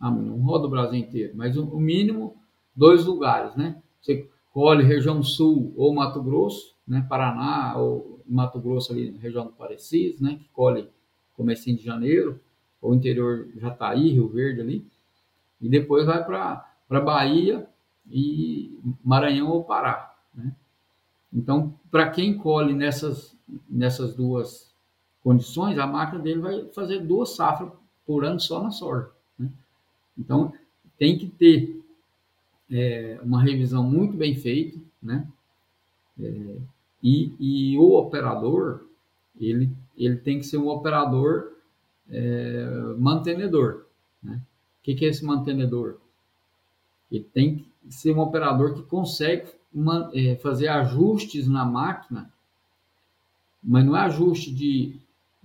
[0.00, 2.36] ah, não rodo o Brasil inteiro, mas o, mínimo
[2.74, 3.82] dois lugares, né?
[4.00, 7.04] Você colhe região sul ou Mato Grosso, né?
[7.08, 10.36] Paraná ou Mato Grosso ali, região do Parecis, né?
[10.36, 10.88] Que colhe
[11.34, 12.40] comecinho de janeiro,
[12.80, 14.86] ou interior Jataí, Rio Verde ali,
[15.60, 17.66] e depois vai para Bahia
[18.08, 20.15] e Maranhão ou Pará?
[21.32, 23.36] Então, para quem colhe nessas,
[23.68, 24.72] nessas duas
[25.22, 27.70] condições, a máquina dele vai fazer duas safras
[28.06, 29.10] por ano só na soja.
[29.38, 29.50] Né?
[30.16, 30.52] Então,
[30.98, 31.84] tem que ter
[32.70, 35.28] é, uma revisão muito bem feita, né?
[36.18, 36.56] É,
[37.02, 38.86] e, e, o operador,
[39.38, 41.52] ele, ele tem que ser um operador
[42.08, 43.84] é, mantenedor.
[44.22, 44.40] Né?
[44.80, 45.98] O que, que é esse mantenedor?
[47.10, 52.30] Ele tem que ser um operador que consegue man, é, fazer ajustes na máquina,
[53.62, 54.96] mas não é ajuste de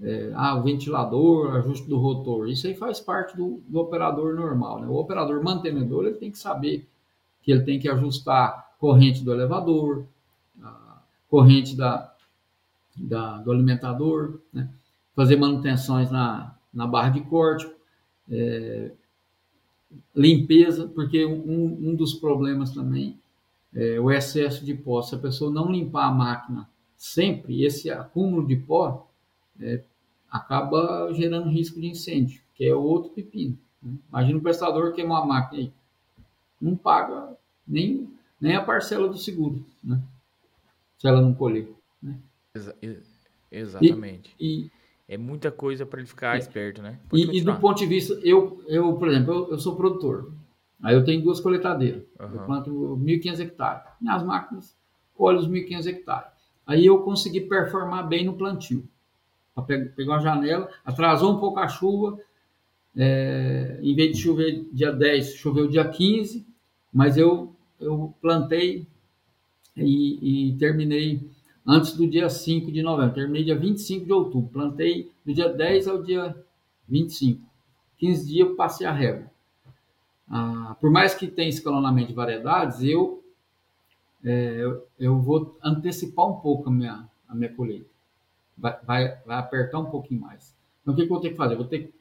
[0.01, 2.47] é, ah, o ventilador, ajuste do rotor.
[2.47, 4.79] Isso aí faz parte do, do operador normal.
[4.79, 4.87] Né?
[4.87, 6.87] O operador mantenedor ele tem que saber
[7.43, 10.05] que ele tem que ajustar corrente do elevador,
[11.29, 12.13] corrente da,
[12.95, 14.69] da, do alimentador, né?
[15.15, 17.69] fazer manutenções na, na barra de corte,
[18.29, 18.91] é,
[20.15, 23.20] limpeza, porque um, um dos problemas também
[23.73, 25.01] é o excesso de pó.
[25.01, 29.09] Se a pessoa não limpar a máquina sempre, esse acúmulo de pó
[29.59, 29.83] é,
[30.29, 33.57] acaba gerando risco de incêndio, que é outro pepino.
[33.81, 33.93] Né?
[34.09, 35.73] Imagina o prestador queimar a máquina aí.
[36.59, 37.35] Não paga
[37.67, 38.09] nem,
[38.39, 40.01] nem a parcela do seguro, né?
[40.97, 41.67] se ela não colher.
[42.01, 42.15] Né?
[42.53, 42.75] Exa
[43.51, 44.35] exatamente.
[44.39, 44.71] E, e,
[45.07, 46.99] é muita coisa para ele ficar é, esperto, né?
[47.11, 50.31] E, e, do ponto de vista, eu, eu por exemplo, eu, eu sou produtor.
[50.81, 52.03] Aí eu tenho duas coletadeiras.
[52.19, 52.33] Uhum.
[52.33, 52.71] Eu planto
[53.01, 53.83] 1.500 hectares.
[54.01, 54.75] Minhas máquinas
[55.15, 56.31] colhem os 1.500 hectares.
[56.65, 58.87] Aí eu consegui performar bem no plantio.
[59.95, 62.19] Pegou a janela, atrasou um pouco a chuva.
[62.95, 66.45] É, em vez de chover dia 10, choveu dia 15.
[66.91, 68.87] Mas eu, eu plantei
[69.77, 71.29] e, e terminei
[71.65, 73.13] antes do dia 5 de novembro.
[73.13, 74.49] Terminei dia 25 de outubro.
[74.51, 76.35] Plantei do dia 10 ao dia
[76.87, 77.41] 25.
[77.97, 79.30] 15 dias eu passei a régua.
[80.31, 83.21] Ah, por mais que tenha escalonamento de variedades, eu,
[84.23, 87.89] é, eu, eu, vou antecipar um pouco a minha, a minha colheita.
[88.57, 90.55] Vai, vai, vai apertar um pouquinho mais.
[90.81, 91.55] Então, o que, que eu vou ter que fazer?
[91.55, 91.93] Vou ter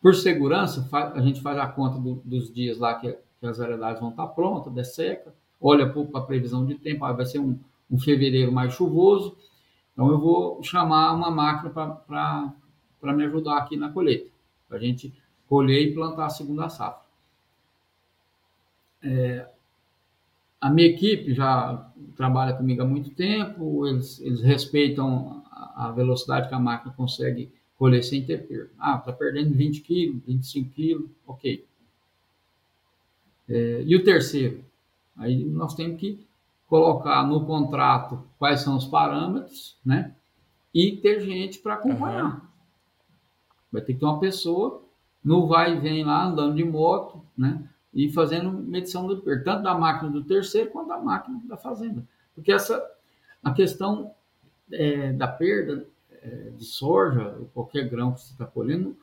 [0.00, 4.00] por segurança, a gente faz a conta do, dos dias lá que, que, as variedades
[4.00, 7.56] vão estar prontas, desseca, olha para a previsão de tempo, vai ser um,
[7.88, 9.36] um fevereiro mais chuvoso,
[9.92, 14.28] então eu vou chamar uma máquina para me ajudar aqui na colheita,
[14.68, 15.14] para a gente
[15.46, 17.01] colher e plantar a segunda safra.
[19.02, 19.48] É,
[20.60, 26.54] a minha equipe já trabalha comigo há muito tempo, eles, eles respeitam a, velocidade que
[26.54, 28.70] a máquina consegue colher sem ter perda.
[28.78, 31.66] Ah, está perdendo 20 quilos, 25 quilos, ok.
[33.48, 34.64] É, e o terceiro?
[35.16, 36.24] Aí nós temos que
[36.68, 40.14] colocar no contrato quais são os parâmetros, né?
[40.72, 42.34] E ter gente para acompanhar.
[42.36, 42.40] Uhum.
[43.72, 44.82] Vai ter que ter uma pessoa
[45.22, 47.68] no vai e vem lá andando de moto, né?
[47.92, 52.06] E fazendo medição do tanto da máquina do terceiro quanto da máquina da fazenda.
[52.34, 52.82] Porque essa,
[53.42, 54.14] a questão
[54.70, 58.96] é, da perda é, de soja, ou qualquer grão que você está colhendo,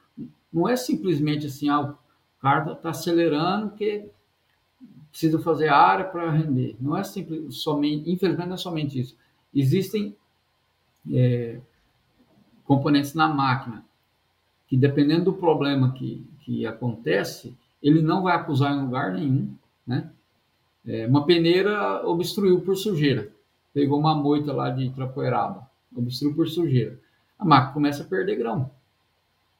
[0.52, 1.98] não é simplesmente assim, ah, o
[2.42, 4.10] cara está acelerando porque
[5.12, 6.76] precisa fazer área para render.
[6.80, 9.16] Não é simples, somente, infelizmente não é somente isso.
[9.54, 10.16] Existem
[11.12, 11.60] é,
[12.64, 13.86] componentes na máquina
[14.68, 19.54] que, dependendo do problema que, que acontece, ele não vai acusar em lugar nenhum,
[19.86, 20.10] né?
[20.86, 23.32] É, uma peneira obstruiu por sujeira,
[23.74, 27.00] pegou uma moita lá de trapoeiraba, obstruiu por sujeira.
[27.38, 28.70] A máquina começa a perder grão,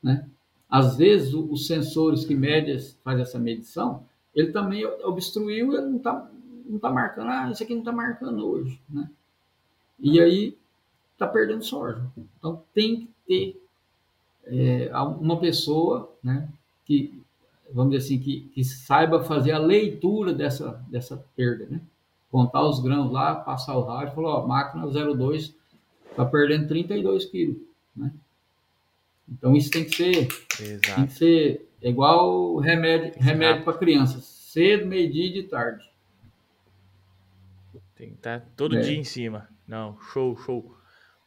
[0.02, 0.28] né?
[0.70, 4.06] Às vezes os sensores que medem, faz essa medição,
[4.36, 6.30] ele também obstruiu, ele não está
[6.70, 9.10] não tá marcando, ah, isso aqui não está marcando hoje, né?
[10.00, 10.58] E aí
[11.14, 12.02] está perdendo soja.
[12.38, 13.64] Então tem que ter
[14.46, 16.48] é, uma pessoa, né,
[16.86, 17.19] que
[17.74, 21.82] vamos dizer assim, que, que saiba fazer a leitura dessa, dessa perda, né?
[22.32, 25.56] Contar os grãos lá, passar o rádio, falou, ó, máquina 02
[26.10, 27.58] está perdendo 32 quilos,
[27.96, 28.12] né?
[29.28, 30.28] Então isso tem que ser,
[30.60, 30.96] Exato.
[30.96, 35.90] tem que ser igual remédio, remédio para crianças, cedo, meio-dia e de tarde.
[37.96, 38.82] Tem que estar tá todo é.
[38.82, 39.48] dia em cima.
[39.68, 40.74] Não, show, show.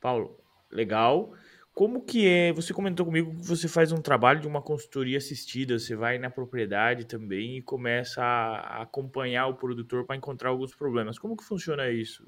[0.00, 0.36] Paulo,
[0.70, 1.32] legal.
[1.74, 2.52] Como que é?
[2.52, 6.28] Você comentou comigo que você faz um trabalho de uma consultoria assistida, você vai na
[6.28, 11.18] propriedade também e começa a acompanhar o produtor para encontrar alguns problemas.
[11.18, 12.26] Como que funciona isso?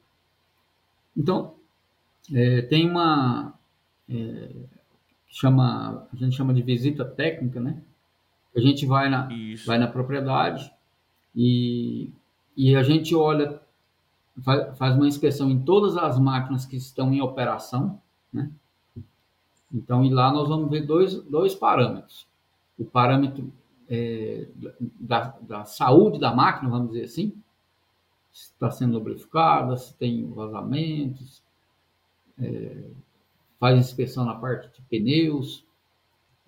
[1.15, 1.57] Então,
[2.33, 3.55] é, tem uma
[4.09, 4.49] é,
[5.29, 7.83] chama a gente chama de visita técnica, né?
[8.57, 9.67] A gente vai na Isso.
[9.67, 10.73] vai na propriedade
[11.35, 12.11] e,
[12.57, 13.61] e a gente olha
[14.77, 18.01] faz uma inspeção em todas as máquinas que estão em operação,
[18.33, 18.51] né?
[19.73, 22.27] Então, e lá nós vamos ver dois, dois parâmetros.
[22.79, 23.53] O parâmetro
[23.89, 24.49] é,
[25.01, 27.35] da, da saúde da máquina, vamos dizer assim,
[28.33, 31.43] se está sendo lubrificada, se tem vazamentos,
[32.39, 32.91] é,
[33.61, 35.65] faz inspeção na parte de pneus,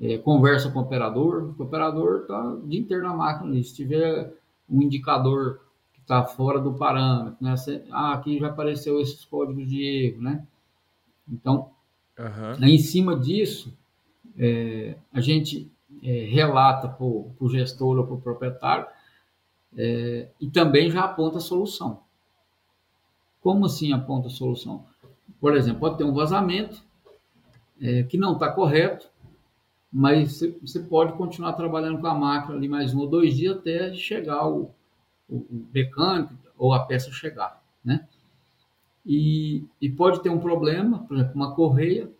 [0.00, 4.34] é, conversa com o operador, o operador está dia inteiro na máquina, se tiver
[4.68, 5.60] um indicador
[5.92, 7.54] que está fora do parâmetro, né?
[7.90, 10.46] ah, aqui já apareceu esses códigos de erro, né?
[11.28, 11.70] Então,
[12.18, 12.64] Uhum.
[12.66, 13.76] Em cima disso,
[14.38, 15.70] é, a gente
[16.02, 18.86] é, relata para o gestor ou para o proprietário
[19.76, 22.00] é, e também já aponta a solução.
[23.40, 24.84] Como assim aponta a solução?
[25.40, 26.82] Por exemplo, pode ter um vazamento
[27.80, 29.08] é, que não está correto,
[29.92, 33.92] mas você pode continuar trabalhando com a máquina ali mais um ou dois dias até
[33.94, 34.70] chegar o,
[35.28, 38.06] o, o mecânico ou a peça chegar, né?
[39.06, 42.10] E, e pode ter um problema, por exemplo, uma correia,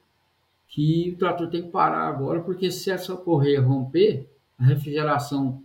[0.69, 4.29] que o trator tem que parar agora, porque se essa correia romper,
[4.59, 5.63] a refrigeração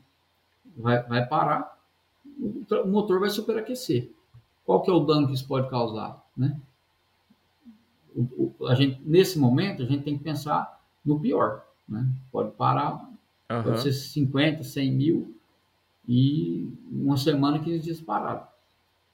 [0.75, 1.77] vai, vai parar,
[2.39, 4.11] o, o motor vai superaquecer.
[4.65, 6.23] Qual que é o dano que isso pode causar?
[6.35, 6.59] Né?
[8.15, 11.63] O, o, a gente, nesse momento, a gente tem que pensar no pior.
[11.87, 12.07] Né?
[12.31, 12.93] Pode parar,
[13.49, 13.63] uhum.
[13.63, 15.35] pode ser 50, 100 mil
[16.07, 18.47] e uma semana, 15 dias parado.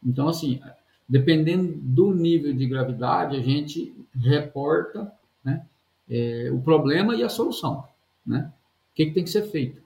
[0.05, 0.61] Então, assim,
[1.07, 5.11] dependendo do nível de gravidade, a gente reporta
[5.43, 5.65] né,
[6.09, 7.87] é, o problema e a solução.
[8.25, 8.51] Né?
[8.91, 9.81] O que, que tem que ser feito?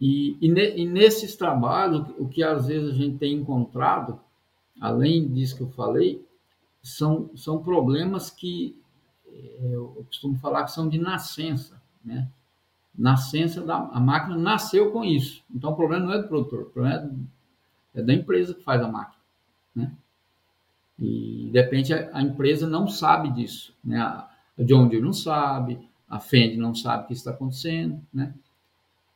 [0.00, 4.18] E, e, ne, e, nesses trabalhos, o que às vezes a gente tem encontrado,
[4.80, 6.24] além disso que eu falei,
[6.82, 8.80] são, são problemas que
[9.26, 11.80] é, eu costumo falar que são de nascença.
[12.02, 12.26] Né?
[12.96, 15.44] Nascença da a máquina nasceu com isso.
[15.54, 17.14] Então o problema não é do produtor, o problema
[17.94, 19.19] é, é da empresa que faz a máquina.
[21.00, 23.98] E de repente a, a, empresa não sabe disso, né?
[23.98, 24.28] A,
[24.58, 28.34] John Deere não sabe, a Fend não sabe o que está acontecendo, né?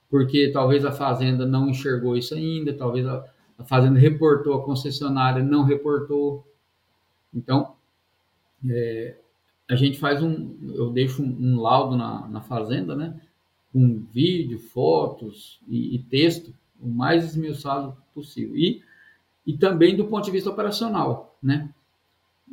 [0.09, 3.23] Porque talvez a fazenda não enxergou isso ainda, talvez a,
[3.59, 6.47] a fazenda reportou, a concessionária não reportou.
[7.35, 7.75] Então,
[8.67, 9.17] é,
[9.69, 13.21] a gente faz um, eu deixo um, um laudo na, na, fazenda, né?
[13.71, 18.57] Com vídeo, fotos e, e texto, o mais esmiuçado possível.
[18.57, 18.83] E
[19.47, 21.69] e também do ponto de vista operacional, né?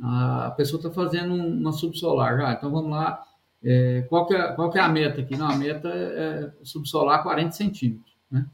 [0.03, 3.25] A pessoa está fazendo uma subsolar, já, então vamos lá,
[3.63, 5.37] é, qual, que é, qual que é a meta aqui?
[5.37, 8.45] Não, a meta é, é subsolar 40 centímetros, né?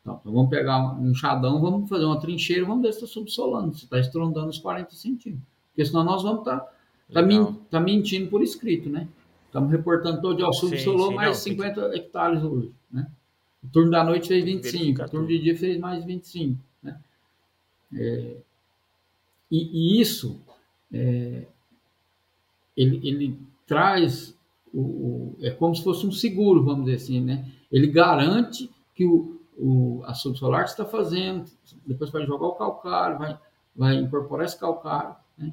[0.00, 3.74] Então, então, vamos pegar um enxadão, vamos fazer uma trincheira, vamos ver se está subsolando,
[3.74, 6.72] se está estrondando os 40 centímetros, porque senão nós vamos estar tá,
[7.12, 9.08] tá, min, tá mentindo por escrito, né?
[9.46, 11.96] Estamos reportando todo dia, ó, subsolou sim, mais não, 50 que...
[11.96, 13.06] hectares hoje, né?
[13.62, 16.58] O turno da noite fez 25, o turno de dia fez mais 25.
[17.94, 18.36] É,
[19.52, 20.40] e, e, isso,
[20.92, 21.46] é,
[22.76, 24.34] ele, ele traz,
[24.72, 27.46] o, o, é como se fosse um seguro, vamos dizer assim, né?
[27.70, 31.44] Ele garante que o, o, a subsolar está fazendo,
[31.86, 33.38] depois vai jogar o calcário, vai,
[33.76, 35.52] vai incorporar esse calcário, né?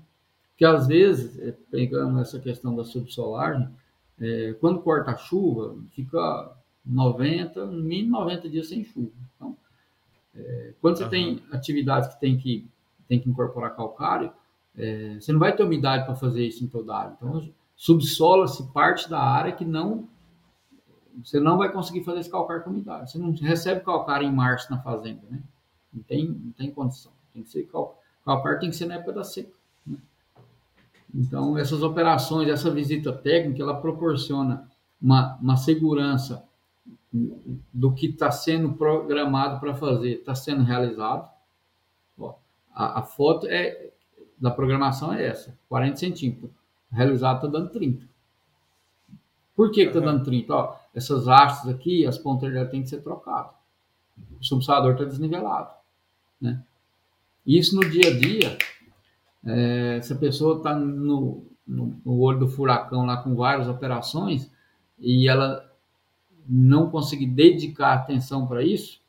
[0.51, 3.71] Porque às vezes, é, pegando essa questão da subsolar,
[4.19, 9.11] é, quando corta a chuva, fica 90, no mínimo 90 dias sem chuva.
[9.35, 9.57] Então,
[10.35, 11.09] é, quando você uhum.
[11.09, 12.67] tem atividades que tem que,
[13.10, 14.32] tem que incorporar calcário,
[14.78, 17.18] é, você não vai ter umidade para fazer isso em toda a área.
[17.18, 20.07] Então, subsola-se parte da área que não
[21.24, 23.12] você não vai conseguir fazer esse calcário com umidade.
[23.12, 25.41] Você não recebe calcário em março na fazenda, né?
[25.93, 27.12] Não tem, não tem condição.
[27.34, 29.51] Tem que ser cal, calcário tem que ser na época da seca.
[29.86, 29.97] Né?
[31.14, 34.70] Então, essas operações, essa visita técnica, ela proporciona
[35.01, 36.47] uma, uma segurança
[37.74, 41.30] do que está sendo programado para fazer está sendo realizado.
[42.74, 43.91] A, a, foto é
[44.39, 46.51] da programação é essa, 40 centímetros.
[46.91, 48.07] Realizado está dando 30.
[49.55, 50.53] Por que está dando 30?
[50.53, 53.51] Ó, essas hastes aqui, as pontas já tem que ser trocadas.
[54.39, 55.70] O subsolador está desnivelado.
[56.39, 56.63] Né?
[57.45, 58.57] Isso no dia a dia,
[59.45, 64.49] é, se a pessoa está no, no, no olho do furacão lá com várias operações
[64.97, 65.70] e ela
[66.47, 69.01] não conseguir dedicar atenção para isso,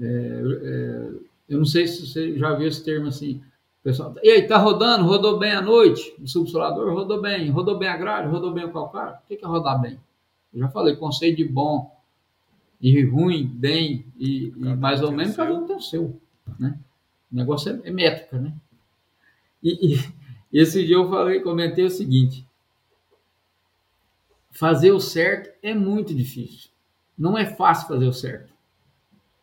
[0.00, 1.10] é, é,
[1.50, 3.42] eu não sei se você já viu esse termo assim,
[3.82, 5.04] pessoal, e aí, tá rodando?
[5.04, 6.14] Rodou bem à noite?
[6.22, 9.16] O subsolador rodou bem, rodou bem a grade, rodou bem o calcário?
[9.16, 9.98] O que é rodar bem?
[10.54, 11.92] Eu já falei, conceito de bom
[12.80, 16.20] e ruim, bem e, e mais ou menos, cada um tem o seu.
[16.56, 16.78] Né?
[17.32, 18.52] O negócio é, é métrica, né?
[19.60, 20.12] E, e,
[20.52, 22.46] esse dia eu falei, comentei o seguinte:
[24.52, 26.70] fazer o certo é muito difícil.
[27.18, 28.52] Não é fácil fazer o certo.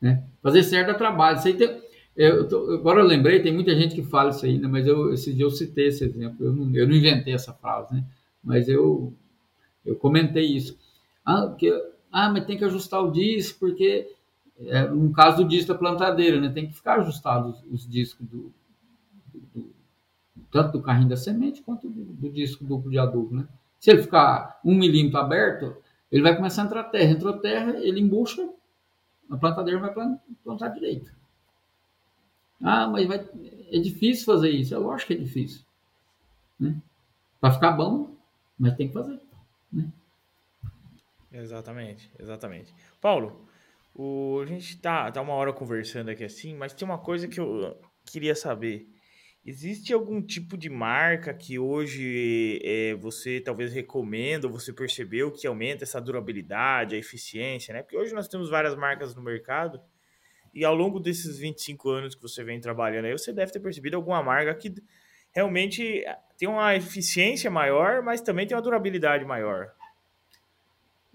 [0.01, 0.23] Né?
[0.41, 1.39] Fazer certo é trabalho.
[1.43, 1.86] Aí tem,
[2.17, 5.31] eu tô, agora eu lembrei, tem muita gente que fala isso aí, mas eu, esse
[5.31, 6.45] dia eu citei esse exemplo.
[6.45, 8.03] Eu não, eu não inventei essa frase, né?
[8.43, 9.13] mas eu,
[9.85, 10.77] eu comentei isso.
[11.23, 11.55] Ah,
[12.11, 14.11] ah, mas tem que ajustar o disco, porque
[14.65, 16.49] é, no caso do disco da plantadeira, né?
[16.49, 18.51] tem que ficar ajustado os, os discos do,
[19.53, 19.71] do,
[20.51, 23.35] tanto do carrinho da semente quanto do, do disco duplo de adubo.
[23.35, 23.47] Né?
[23.79, 25.75] Se ele ficar um milímetro aberto,
[26.11, 27.11] ele vai começar a entrar terra.
[27.11, 28.49] Entrou terra, ele embucha,
[29.29, 29.93] a plantadeira vai
[30.43, 31.11] plantar direito.
[32.61, 33.27] Ah, mas vai,
[33.71, 34.73] é difícil fazer isso.
[34.73, 35.61] É lógico que é difícil.
[36.59, 36.81] Né?
[37.39, 38.15] Para ficar bom,
[38.57, 39.19] mas tem que fazer.
[39.71, 39.91] Né?
[41.31, 42.73] Exatamente, exatamente.
[42.99, 43.47] Paulo,
[43.93, 47.39] o, a gente tá, tá uma hora conversando aqui assim, mas tem uma coisa que
[47.39, 48.87] eu queria saber.
[49.45, 55.47] Existe algum tipo de marca que hoje é, você talvez recomenda, ou você percebeu que
[55.47, 57.81] aumenta essa durabilidade, a eficiência, né?
[57.81, 59.79] Porque hoje nós temos várias marcas no mercado
[60.57, 63.95] e ao longo desses 25 anos que você vem trabalhando aí, você deve ter percebido
[63.95, 64.73] alguma marca que
[65.31, 66.03] realmente
[66.35, 69.69] tem uma eficiência maior, mas também tem uma durabilidade maior.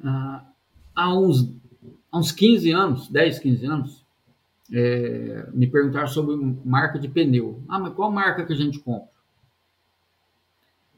[0.01, 0.47] Ah,
[0.95, 1.57] há, uns,
[2.13, 4.07] há uns 15 anos, 10, 15 anos,
[4.73, 7.61] é, me perguntaram sobre marca de pneu.
[7.69, 9.11] Ah, mas qual marca que a gente compra?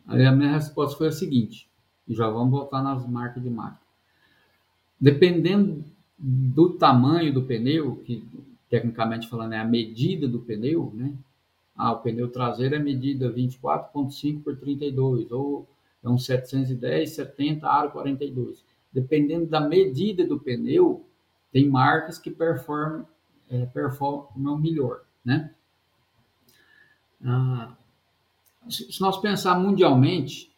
[0.07, 1.66] Aí a minha resposta foi a seguinte,
[2.07, 3.80] e já vamos voltar nas marcas de máquina.
[5.01, 5.82] Dependendo
[6.19, 8.25] do tamanho do pneu, que
[8.69, 11.12] tecnicamente falando é a medida do pneu, né?
[11.77, 15.69] Ah, o pneu traseiro é medida 24.5 por 32, ou
[16.03, 18.65] é um 710, 70, aro 42.
[18.93, 21.05] Dependendo da medida do pneu,
[21.53, 23.07] tem marcas que performam
[23.51, 25.51] é, performam melhor, né?
[27.23, 27.75] Ah,
[28.69, 30.53] se nós pensar mundialmente,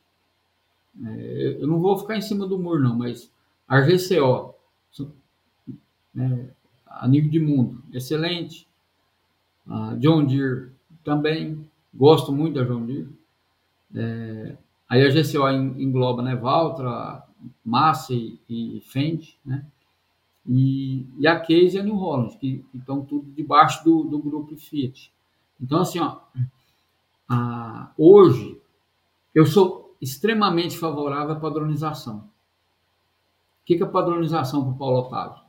[1.05, 3.31] é, eu não vou ficar em cima do muro não, mas
[3.69, 4.55] a RGCO,
[6.17, 6.51] né,
[6.87, 8.67] a nível de mundo, excelente.
[9.69, 10.73] A John Deere
[11.05, 13.09] também, gosto muito da John Deere.
[13.95, 14.57] É,
[14.89, 15.49] aí a GCO
[15.79, 17.23] engloba né, Valtra,
[17.65, 19.65] Massey e Fendt, né?
[20.49, 24.19] e, e a Case e a New Holland, que, que estão tudo debaixo do, do
[24.19, 25.13] grupo Fiat.
[25.61, 26.19] Então, assim, ó,
[27.29, 28.61] a, hoje
[29.35, 32.19] eu sou extremamente favorável à padronização.
[32.19, 35.46] O que, que é padronização para o Paulo Otávio?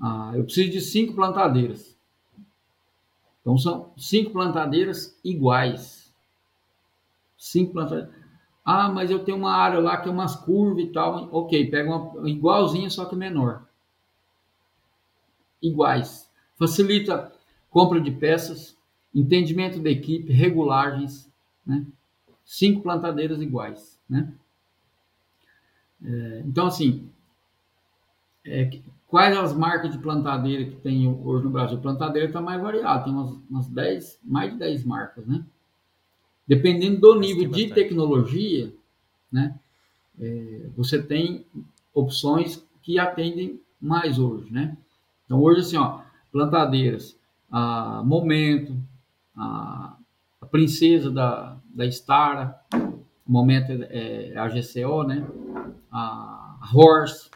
[0.00, 1.96] Ah, eu preciso de cinco plantadeiras.
[3.40, 6.12] Então, são cinco plantadeiras iguais.
[7.38, 8.14] Cinco plantadeiras.
[8.64, 11.28] Ah, mas eu tenho uma área lá que é umas curvas e tal.
[11.32, 13.66] Ok, pega uma igualzinha, só que menor
[15.62, 16.30] iguais.
[16.56, 17.32] Facilita
[17.70, 18.76] compra de peças,
[19.14, 21.30] entendimento da equipe, regulagens,
[21.66, 21.84] né?
[22.44, 24.00] cinco plantadeiras iguais.
[24.08, 24.32] Né?
[26.02, 27.10] É, então, assim,
[28.46, 28.70] é,
[29.08, 31.78] quais as marcas de plantadeira que tem hoje no Brasil?
[31.78, 35.44] Plantadeira está mais variada, tem umas, umas 10, mais de 10 marcas, né?
[36.46, 38.72] Dependendo do nível de tecnologia,
[39.30, 39.58] né?
[40.18, 41.44] É, você tem
[41.92, 44.76] opções que atendem mais hoje, né?
[45.24, 47.18] Então, hoje, assim, ó, plantadeiras,
[47.50, 48.76] a Momento,
[49.36, 49.96] a,
[50.40, 52.58] a Princesa da, da Stara,
[53.26, 55.26] Momento é, é a GCO, né?
[55.90, 57.28] A, a Horse,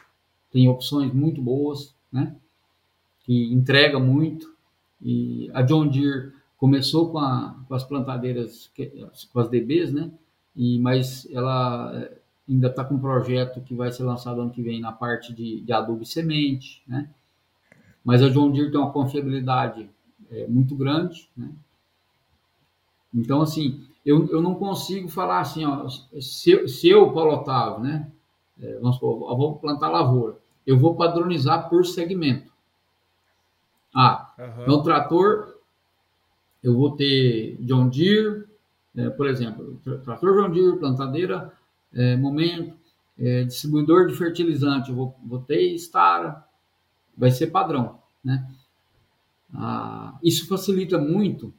[0.51, 2.35] tem opções muito boas, né?
[3.23, 4.53] Que entrega muito.
[5.01, 8.69] E a John Deere começou com, a, com as plantadeiras,
[9.31, 10.11] com as DBs, né?
[10.55, 12.17] E, mas ela é,
[12.47, 15.61] ainda está com um projeto que vai ser lançado ano que vem na parte de,
[15.61, 17.09] de adubo e semente, né?
[18.03, 19.89] Mas a John Deere tem uma confiabilidade
[20.29, 21.49] é, muito grande, né?
[23.13, 28.11] Então, assim, eu, eu não consigo falar assim, ó, se, se eu, Paulo Otávio, né?
[28.59, 32.51] É, vamos supor, eu vou plantar lavoura, eu vou padronizar por segmento.
[33.93, 34.63] Ah, uhum.
[34.63, 35.55] então trator,
[36.63, 38.45] eu vou ter John Deere,
[38.95, 41.51] é, por exemplo, trator John Deere, plantadeira,
[41.93, 42.75] é, momento,
[43.17, 46.43] é, distribuidor de fertilizante, eu vou, vou ter Stara,
[47.17, 48.49] vai ser padrão, né?
[49.53, 51.53] Ah, isso facilita muito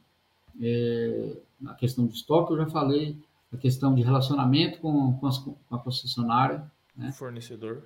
[0.59, 3.17] é, a questão de estoque, eu já falei,
[3.51, 6.69] a questão de relacionamento com, com, as, com a concessionária.
[6.95, 7.11] Né?
[7.11, 7.83] Fornecedor.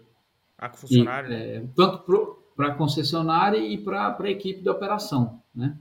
[0.57, 1.33] A funcionária.
[1.33, 5.41] é, tanto para a concessionária e para a equipe de operação.
[5.53, 5.77] Né?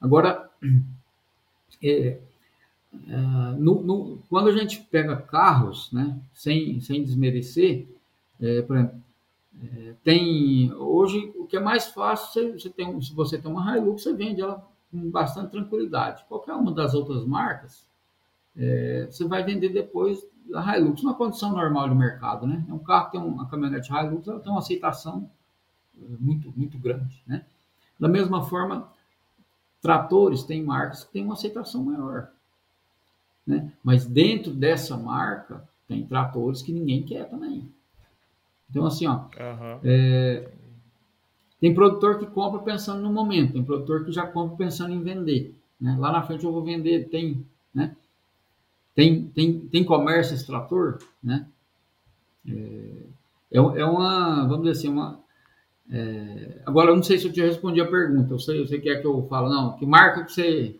[0.00, 0.48] Agora,
[1.82, 2.18] é,
[3.08, 3.16] é,
[3.58, 7.86] no, no, quando a gente pega carros, né, sem, sem desmerecer,
[8.40, 8.90] é, exemplo,
[9.60, 13.76] é, tem hoje o que é mais fácil, você, você tem, se você tem uma
[13.76, 16.24] Hilux, você vende ela com bastante tranquilidade.
[16.28, 17.84] Qualquer uma das outras marcas,
[18.56, 22.64] é, você vai vender depois a Hilux numa condição normal de mercado, né?
[22.68, 25.30] É um carro que tem uma caminhonete Hilux, ela tem uma aceitação
[26.00, 27.44] é, muito muito grande, né?
[27.98, 28.88] Da mesma forma,
[29.80, 32.30] tratores têm marcas que têm uma aceitação maior,
[33.46, 33.72] né?
[33.82, 37.68] Mas dentro dessa marca tem tratores que ninguém quer também.
[38.70, 39.80] Então assim, ó, uhum.
[39.82, 40.50] é,
[41.60, 45.54] tem produtor que compra pensando no momento, tem produtor que já compra pensando em vender.
[45.80, 45.96] Né?
[45.98, 47.44] Lá na frente eu vou vender, tem,
[47.74, 47.96] né?
[48.98, 51.46] Tem, tem, tem comércio extrator, né?
[52.44, 52.56] É,
[53.52, 55.20] é, é uma, vamos dizer assim, uma...
[55.88, 59.00] É, agora, eu não sei se eu te respondi a pergunta, eu sei, você quer
[59.00, 60.74] que eu falo, não, que marca que você...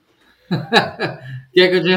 [1.54, 1.92] quer que eu te...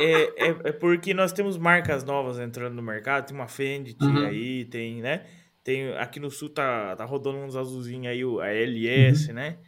[0.00, 4.26] é, é, é porque nós temos marcas novas entrando no mercado, tem uma Fendt uhum.
[4.26, 5.24] aí, tem, né?
[5.64, 9.34] Tem, aqui no sul tá, tá rodando uns azulzinhos aí, a LS, uhum.
[9.34, 9.58] né?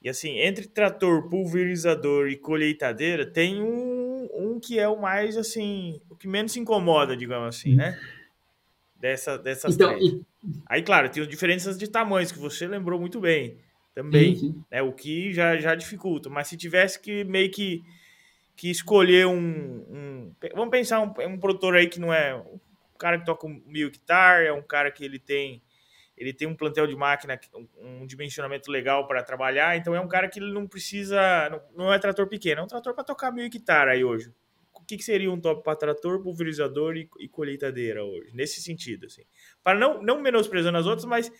[0.00, 3.60] E assim, entre trator, pulverizador e colheitadeira, tem
[4.32, 7.98] um, um que é o mais, assim, o que menos se incomoda, digamos assim, né?
[8.96, 10.12] Dessa, dessas então, três.
[10.12, 10.24] E...
[10.66, 13.58] Aí, claro, tem as diferenças de tamanhos, que você lembrou muito bem
[13.94, 14.64] também, sim, sim.
[14.70, 14.82] né?
[14.82, 16.28] O que já, já dificulta.
[16.28, 17.82] Mas se tivesse que meio que,
[18.56, 20.32] que escolher um, um...
[20.54, 22.58] Vamos pensar um, um produtor aí que não é um
[22.98, 25.62] cara que toca mil hectares, é um cara que ele tem
[26.16, 27.38] ele tem um plantel de máquina,
[27.80, 31.18] um dimensionamento legal para trabalhar, então é um cara que ele não precisa,
[31.50, 34.32] não, não é trator pequeno, é um trator para tocar mil hectares aí hoje.
[34.72, 38.30] O que, que seria um top para trator, pulverizador e, e, colheitadeira hoje?
[38.34, 39.22] Nesse sentido, assim.
[39.62, 41.32] Para não, não menosprezando as outras, mas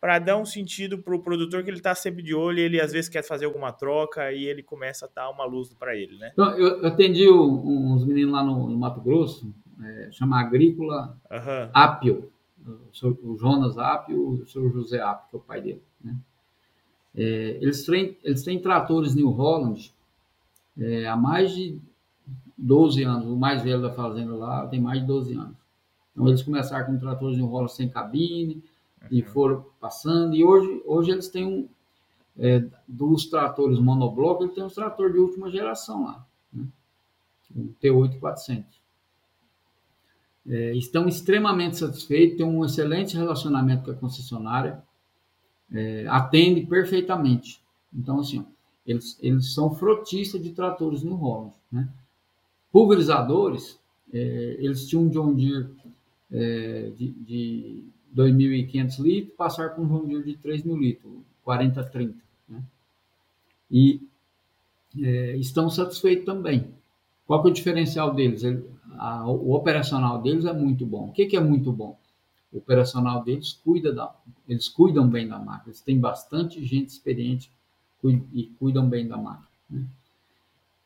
[0.00, 2.92] para dar um sentido para o produtor que ele está sempre de olho, ele às
[2.92, 6.30] vezes quer fazer alguma troca e ele começa a dar uma luz para ele, né?
[6.32, 11.70] Então, eu atendi uns meninos lá no, no Mato Grosso, é, chama Agrícola uhum.
[11.72, 12.32] Apio,
[13.22, 15.82] o Jonas Apio, o seu José Apio, que é o pai dele.
[16.02, 16.16] Né?
[17.14, 19.92] É, eles, têm, eles têm tratores New Holland
[20.78, 21.78] é, há mais de
[22.56, 23.26] 12 anos.
[23.26, 25.56] O mais velho da fazenda lá tem mais de 12 anos.
[26.12, 28.62] Então, eles começaram com tratores New Holland sem cabine
[29.02, 29.08] uhum.
[29.10, 30.34] e foram passando.
[30.34, 31.68] E hoje, hoje eles têm um.
[32.38, 36.26] É, dos tratores monobloco, ele tem um trator de última geração lá.
[36.50, 36.64] Né?
[37.54, 38.81] O T8400
[40.48, 44.82] é, estão extremamente satisfeitos, têm um excelente relacionamento com a concessionária,
[45.72, 47.62] é, atende perfeitamente.
[47.94, 48.44] Então, assim, ó,
[48.86, 51.54] eles, eles são frotistas de tratores New Holland.
[51.70, 51.88] Né?
[52.72, 53.78] Pulverizadores,
[54.12, 55.68] é, eles tinham um John Deere
[56.30, 61.12] é, de, de 2.500 litros, passar para um John Deere de 3.000 litros,
[61.46, 62.14] 40-30.
[62.48, 62.62] Né?
[63.70, 64.00] E
[65.00, 66.66] é, estão satisfeitos também.
[67.26, 68.42] Qual que é o diferencial deles?
[68.42, 68.64] Ele,
[68.98, 71.08] a, o operacional deles é muito bom.
[71.08, 71.98] O que, que é muito bom?
[72.52, 74.14] O operacional deles cuida da,
[74.48, 75.68] eles cuidam bem da máquina.
[75.68, 77.50] Eles têm bastante gente experiente
[78.32, 79.48] e cuidam bem da máquina.
[79.70, 79.84] Né?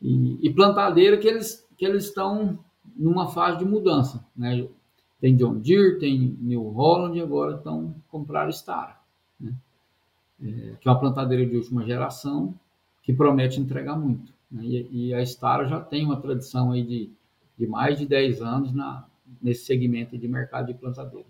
[0.00, 2.58] E, e, plantadeira que eles que eles estão
[2.94, 4.66] numa fase de mudança, né?
[5.20, 8.96] Tem John Deere, tem New Holland, agora estão comprar Stara,
[9.40, 9.54] né?
[10.42, 12.54] é, que é uma plantadeira de última geração
[13.02, 14.32] que promete entregar muito.
[14.50, 14.64] Né?
[14.64, 17.10] E, e, a Stara já tem uma tradição aí de
[17.58, 19.04] de mais de 10 anos na,
[19.40, 21.26] nesse segmento de mercado de plantadeira.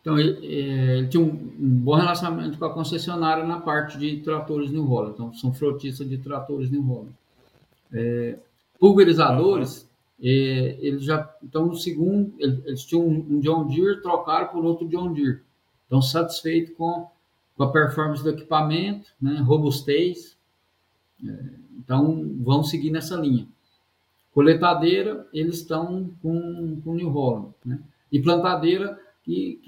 [0.00, 4.70] Então, ele, ele tinha um, um, bom relacionamento com a concessionária na parte de tratores
[4.70, 5.14] New Holland.
[5.14, 7.14] Então, são frotistas de tratores New Holland.
[7.90, 8.38] É,
[8.78, 9.88] pulverizadores,
[10.22, 15.12] é, eles já estão no segundo, eles tinham um John Deere, trocaram por outro John
[15.12, 15.40] Deere.
[15.84, 17.08] Estão satisfeitos com,
[17.56, 20.33] com a performance do equipamento, né, robustez.
[21.22, 23.46] É, então, vão seguir nessa linha.
[24.32, 27.54] Coletadeira, eles estão com, com New Holland.
[27.64, 27.80] Né?
[28.10, 29.60] E plantadeira, que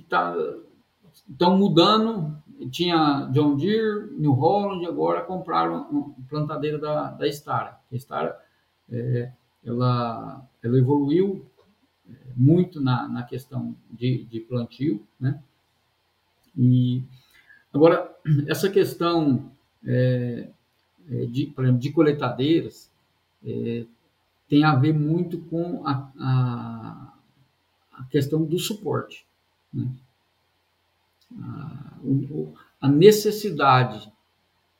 [1.29, 2.37] estão mudando.
[2.71, 7.79] Tinha John Deere, New Holland, agora compraram plantadeira da, da Stara.
[7.93, 8.41] A Stara,
[8.91, 9.31] é,
[9.65, 11.45] ela, ela evoluiu
[12.09, 15.43] é, muito na, na questão de, de plantio, né?
[16.57, 17.03] E
[17.73, 18.11] agora
[18.49, 19.53] essa questão
[19.85, 20.49] é
[21.09, 22.91] de, por exemplo, de coletadeiras
[23.45, 23.85] é,
[24.49, 27.13] tem a ver muito com a, a,
[27.93, 29.27] a questão do suporte.
[29.73, 29.89] Né?
[31.41, 34.11] A, o, a, necessidade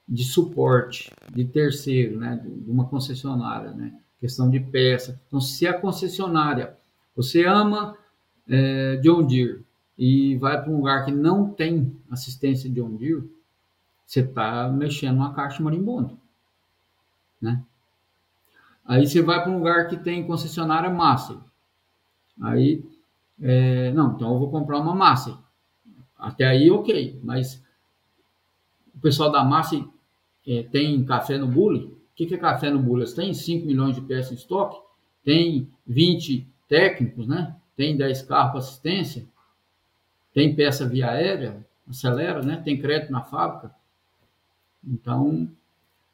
[0.09, 2.41] de suporte de terceiro, né?
[2.45, 3.93] de uma concessionária, né?
[4.21, 5.21] questão de peça.
[5.27, 6.77] Então, se a concessionária,
[7.15, 7.97] você ama
[8.49, 9.65] é, John Deere
[9.99, 13.29] e vai para um lugar que não tem assistência de John Deere,
[14.07, 16.19] você está mexendo uma caixa marimbondo.
[17.41, 17.63] né?
[18.85, 21.37] Aí você vai para um lugar que tem concessionária Massey.
[22.41, 22.85] Aí,
[23.43, 25.37] é, não, então eu vou comprar uma Massey.
[26.17, 27.21] Até aí, ok.
[27.23, 27.63] Mas
[28.95, 29.87] o pessoal da Massey
[30.47, 31.87] é, tem café no bule?
[31.87, 33.05] O que, que é café no bule?
[33.13, 34.81] Tem 5 milhões de peças em estoque?
[35.25, 37.57] Tem 20 técnicos, né?
[37.77, 39.27] Tem 10 carros para assistência?
[40.33, 41.67] Tem peça via aérea?
[41.89, 42.63] Acelera, né?
[42.65, 43.75] Tem crédito na fábrica?
[44.87, 45.51] Então,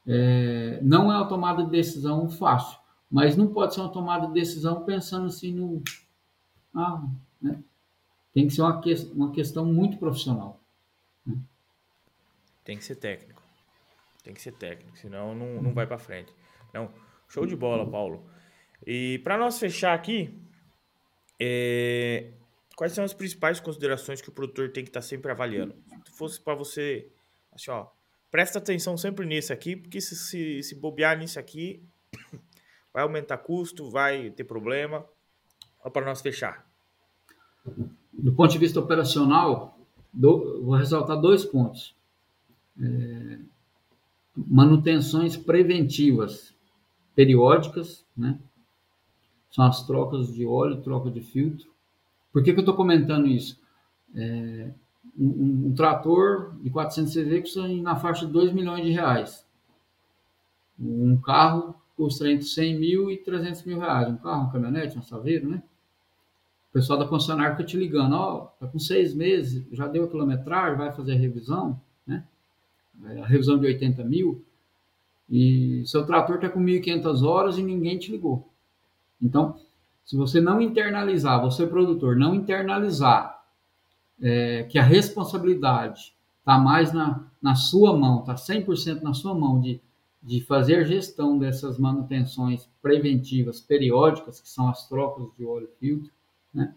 [0.07, 2.79] é, não é uma tomada de decisão fácil,
[3.11, 5.83] mas não pode ser uma tomada de decisão pensando assim no.
[6.75, 7.05] Ah,
[7.41, 7.63] né?
[8.33, 10.59] Tem que ser uma, que, uma questão muito profissional.
[11.27, 11.37] Né?
[12.65, 13.43] Tem que ser técnico.
[14.25, 16.33] Tem que ser técnico, senão não, não vai para frente.
[16.73, 16.91] Não,
[17.29, 18.25] show de bola, Paulo.
[18.87, 20.41] E para nós fechar aqui,
[21.39, 22.33] é,
[22.77, 25.75] quais são as principais considerações que o produtor tem que estar tá sempre avaliando?
[26.07, 27.11] Se fosse para você,
[27.53, 27.89] assim, ó,
[28.33, 31.85] presta atenção sempre nisso aqui, porque se, se, se bobear nisso aqui,
[32.93, 35.07] vai aumentar custo, vai ter problema.
[35.93, 36.65] Para nós fechar.
[38.13, 39.77] Do ponto de vista operacional,
[40.13, 41.97] do, vou ressaltar dois pontos.
[42.81, 43.39] É,
[44.37, 46.55] manutenções preventivas
[47.17, 48.39] periódicas, né?
[49.51, 51.69] São as trocas de óleo, troca de filtro.
[52.33, 53.61] Por que, que eu estou comentando isso?
[54.15, 54.73] É,
[55.19, 59.47] um, um, trator de 400 CV custa na faixa de 2 milhões de reais.
[60.79, 64.09] Um carro custa entre 100 mil e 300 mil reais.
[64.09, 65.63] Um carro, uma caminhonete, um saveiro, né?
[66.71, 70.05] O pessoal da concessionária fica te ligando, ó, oh, tá com seis meses, já deu
[70.05, 72.25] a quilometragem, vai fazer a revisão, né?
[73.05, 74.43] É, a revisão de 80 mil,
[75.29, 78.49] e seu trator está com 1.500 horas e ninguém te ligou.
[79.21, 79.59] Então,
[80.05, 83.32] se você não internalizar, você produtor, não internalizar
[84.21, 89.61] é, que a responsabilidade está mais na, na sua mão, está 100% na sua mão
[89.61, 89.81] de,
[90.23, 96.11] de fazer gestão dessas manutenções preventivas periódicas, que são as trocas de óleo filtro,
[96.53, 96.75] né?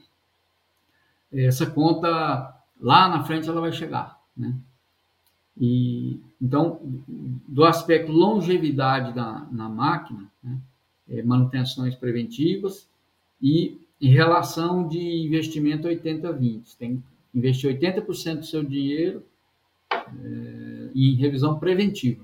[1.34, 4.20] essa conta lá na frente ela vai chegar.
[4.36, 4.56] Né?
[5.58, 6.80] E, então,
[7.48, 10.60] do aspecto longevidade da, na máquina, né?
[11.10, 12.90] é, manutenções preventivas
[13.42, 16.76] e em relação de investimento 80-20.
[16.78, 17.04] Tem
[17.36, 19.24] investir 80% do seu dinheiro
[19.92, 22.24] é, em revisão preventiva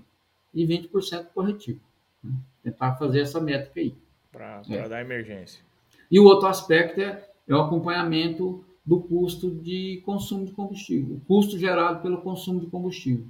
[0.53, 1.79] e 20% corretiva.
[2.23, 2.31] Né?
[2.63, 3.93] Tentar fazer essa métrica aí.
[4.31, 4.87] Para é.
[4.87, 5.61] dar emergência.
[6.09, 11.21] E o outro aspecto é, é o acompanhamento do custo de consumo de combustível, o
[11.21, 13.25] custo gerado pelo consumo de combustível.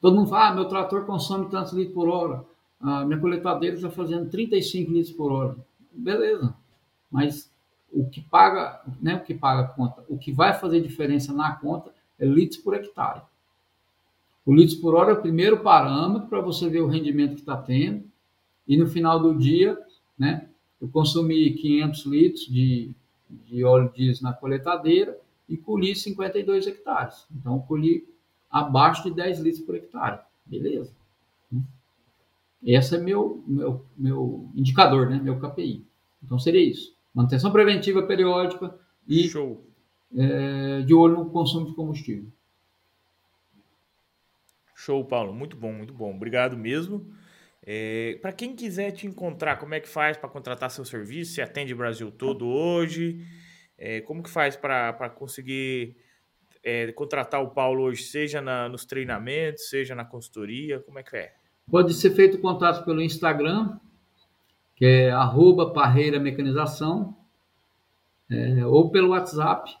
[0.00, 2.44] Todo mundo fala, ah, meu trator consome tantos litros por hora,
[2.80, 5.56] a minha coletadeira está fazendo 35 litros por hora.
[5.92, 6.54] Beleza,
[7.10, 7.50] mas
[7.92, 11.56] o que paga, né, o que paga a conta, o que vai fazer diferença na
[11.56, 13.22] conta é litros por hectare.
[14.44, 17.56] O litros por hora é o primeiro parâmetro para você ver o rendimento que está
[17.56, 18.04] tendo.
[18.66, 19.78] E no final do dia,
[20.18, 20.48] né,
[20.80, 22.90] eu consumi 500 litros de,
[23.28, 27.26] de óleo diesel na coletadeira e colhi 52 hectares.
[27.34, 28.06] Então, colhi
[28.50, 30.20] abaixo de 10 litros por hectare.
[30.46, 30.92] Beleza.
[32.62, 35.84] Esse é meu, meu, meu indicador, né, meu KPI.
[36.22, 36.97] Então, seria isso.
[37.18, 39.28] Manutenção preventiva periódica e
[40.16, 42.30] é, de olho no consumo de combustível.
[44.72, 45.34] Show, Paulo.
[45.34, 46.14] Muito bom, muito bom.
[46.14, 47.12] Obrigado mesmo.
[47.60, 51.32] É, para quem quiser te encontrar, como é que faz para contratar seu serviço?
[51.32, 53.26] Você atende o Brasil todo hoje?
[53.76, 55.96] É, como que faz para conseguir
[56.62, 60.78] é, contratar o Paulo hoje, seja na, nos treinamentos, seja na consultoria?
[60.78, 61.34] Como é que é?
[61.68, 63.76] Pode ser feito contato pelo Instagram,
[64.78, 67.12] que é arroba parreira mecanização,
[68.30, 69.76] é, ou pelo WhatsApp,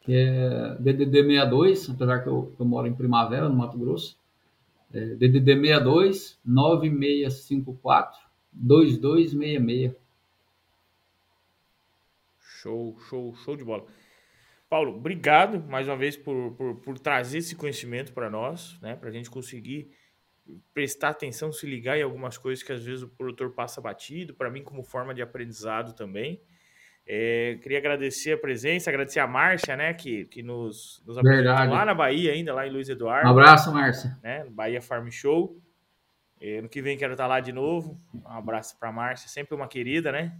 [0.00, 4.18] que é DDD 62, apesar que eu, eu moro em Primavera, no Mato Grosso,
[4.94, 8.18] é, DDD 62 9654
[8.50, 9.94] 2266.
[12.40, 13.84] Show, show, show de bola.
[14.70, 19.10] Paulo, obrigado mais uma vez por, por, por trazer esse conhecimento para nós, né, para
[19.10, 19.90] a gente conseguir
[20.72, 24.50] prestar atenção, se ligar em algumas coisas que às vezes o produtor passa batido, para
[24.50, 26.40] mim como forma de aprendizado também.
[27.06, 31.84] É, queria agradecer a presença, agradecer a Márcia, né, que, que nos, nos apresentou lá
[31.84, 33.26] na Bahia ainda, lá em Luiz Eduardo.
[33.26, 34.16] Um abraço, Márcia.
[34.22, 35.60] Né, Bahia Farm Show.
[36.40, 38.00] É, no que vem quero estar lá de novo.
[38.14, 40.38] Um abraço para a Márcia, sempre uma querida, né?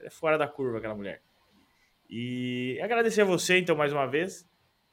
[0.00, 1.20] É fora da curva aquela mulher.
[2.08, 4.48] E agradecer a você, então, mais uma vez.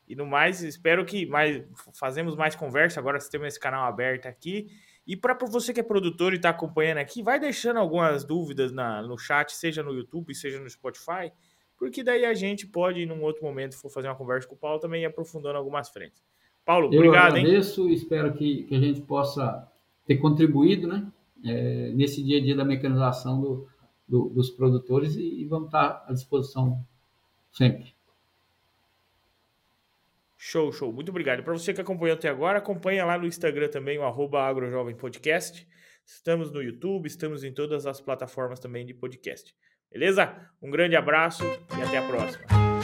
[0.07, 1.63] E no mais, espero que mais
[1.93, 2.99] fazemos mais conversa.
[2.99, 4.67] Agora temos esse canal aberto aqui.
[5.07, 9.01] E para você que é produtor e está acompanhando aqui, vai deixando algumas dúvidas na,
[9.03, 11.31] no chat, seja no YouTube, seja no Spotify,
[11.77, 14.79] porque daí a gente pode, num outro momento, for fazer uma conversa com o Paulo,
[14.79, 16.23] também aprofundando algumas frentes.
[16.63, 17.93] Paulo, Eu obrigado, agradeço, hein?
[17.93, 19.71] espero que, que a gente possa
[20.07, 21.07] ter contribuído, né?
[21.43, 23.67] É, nesse dia a dia da mecanização do,
[24.07, 26.83] do, dos produtores e, e vamos estar à disposição
[27.51, 27.94] sempre.
[30.47, 30.93] Show, show.
[30.93, 31.41] Muito obrigado.
[31.41, 35.67] Para você que acompanhou até agora, acompanha lá no Instagram também, o agrojovempodcast.
[36.05, 39.55] Estamos no YouTube, estamos em todas as plataformas também de podcast.
[39.91, 40.35] Beleza?
[40.61, 42.74] Um grande abraço e até a próxima.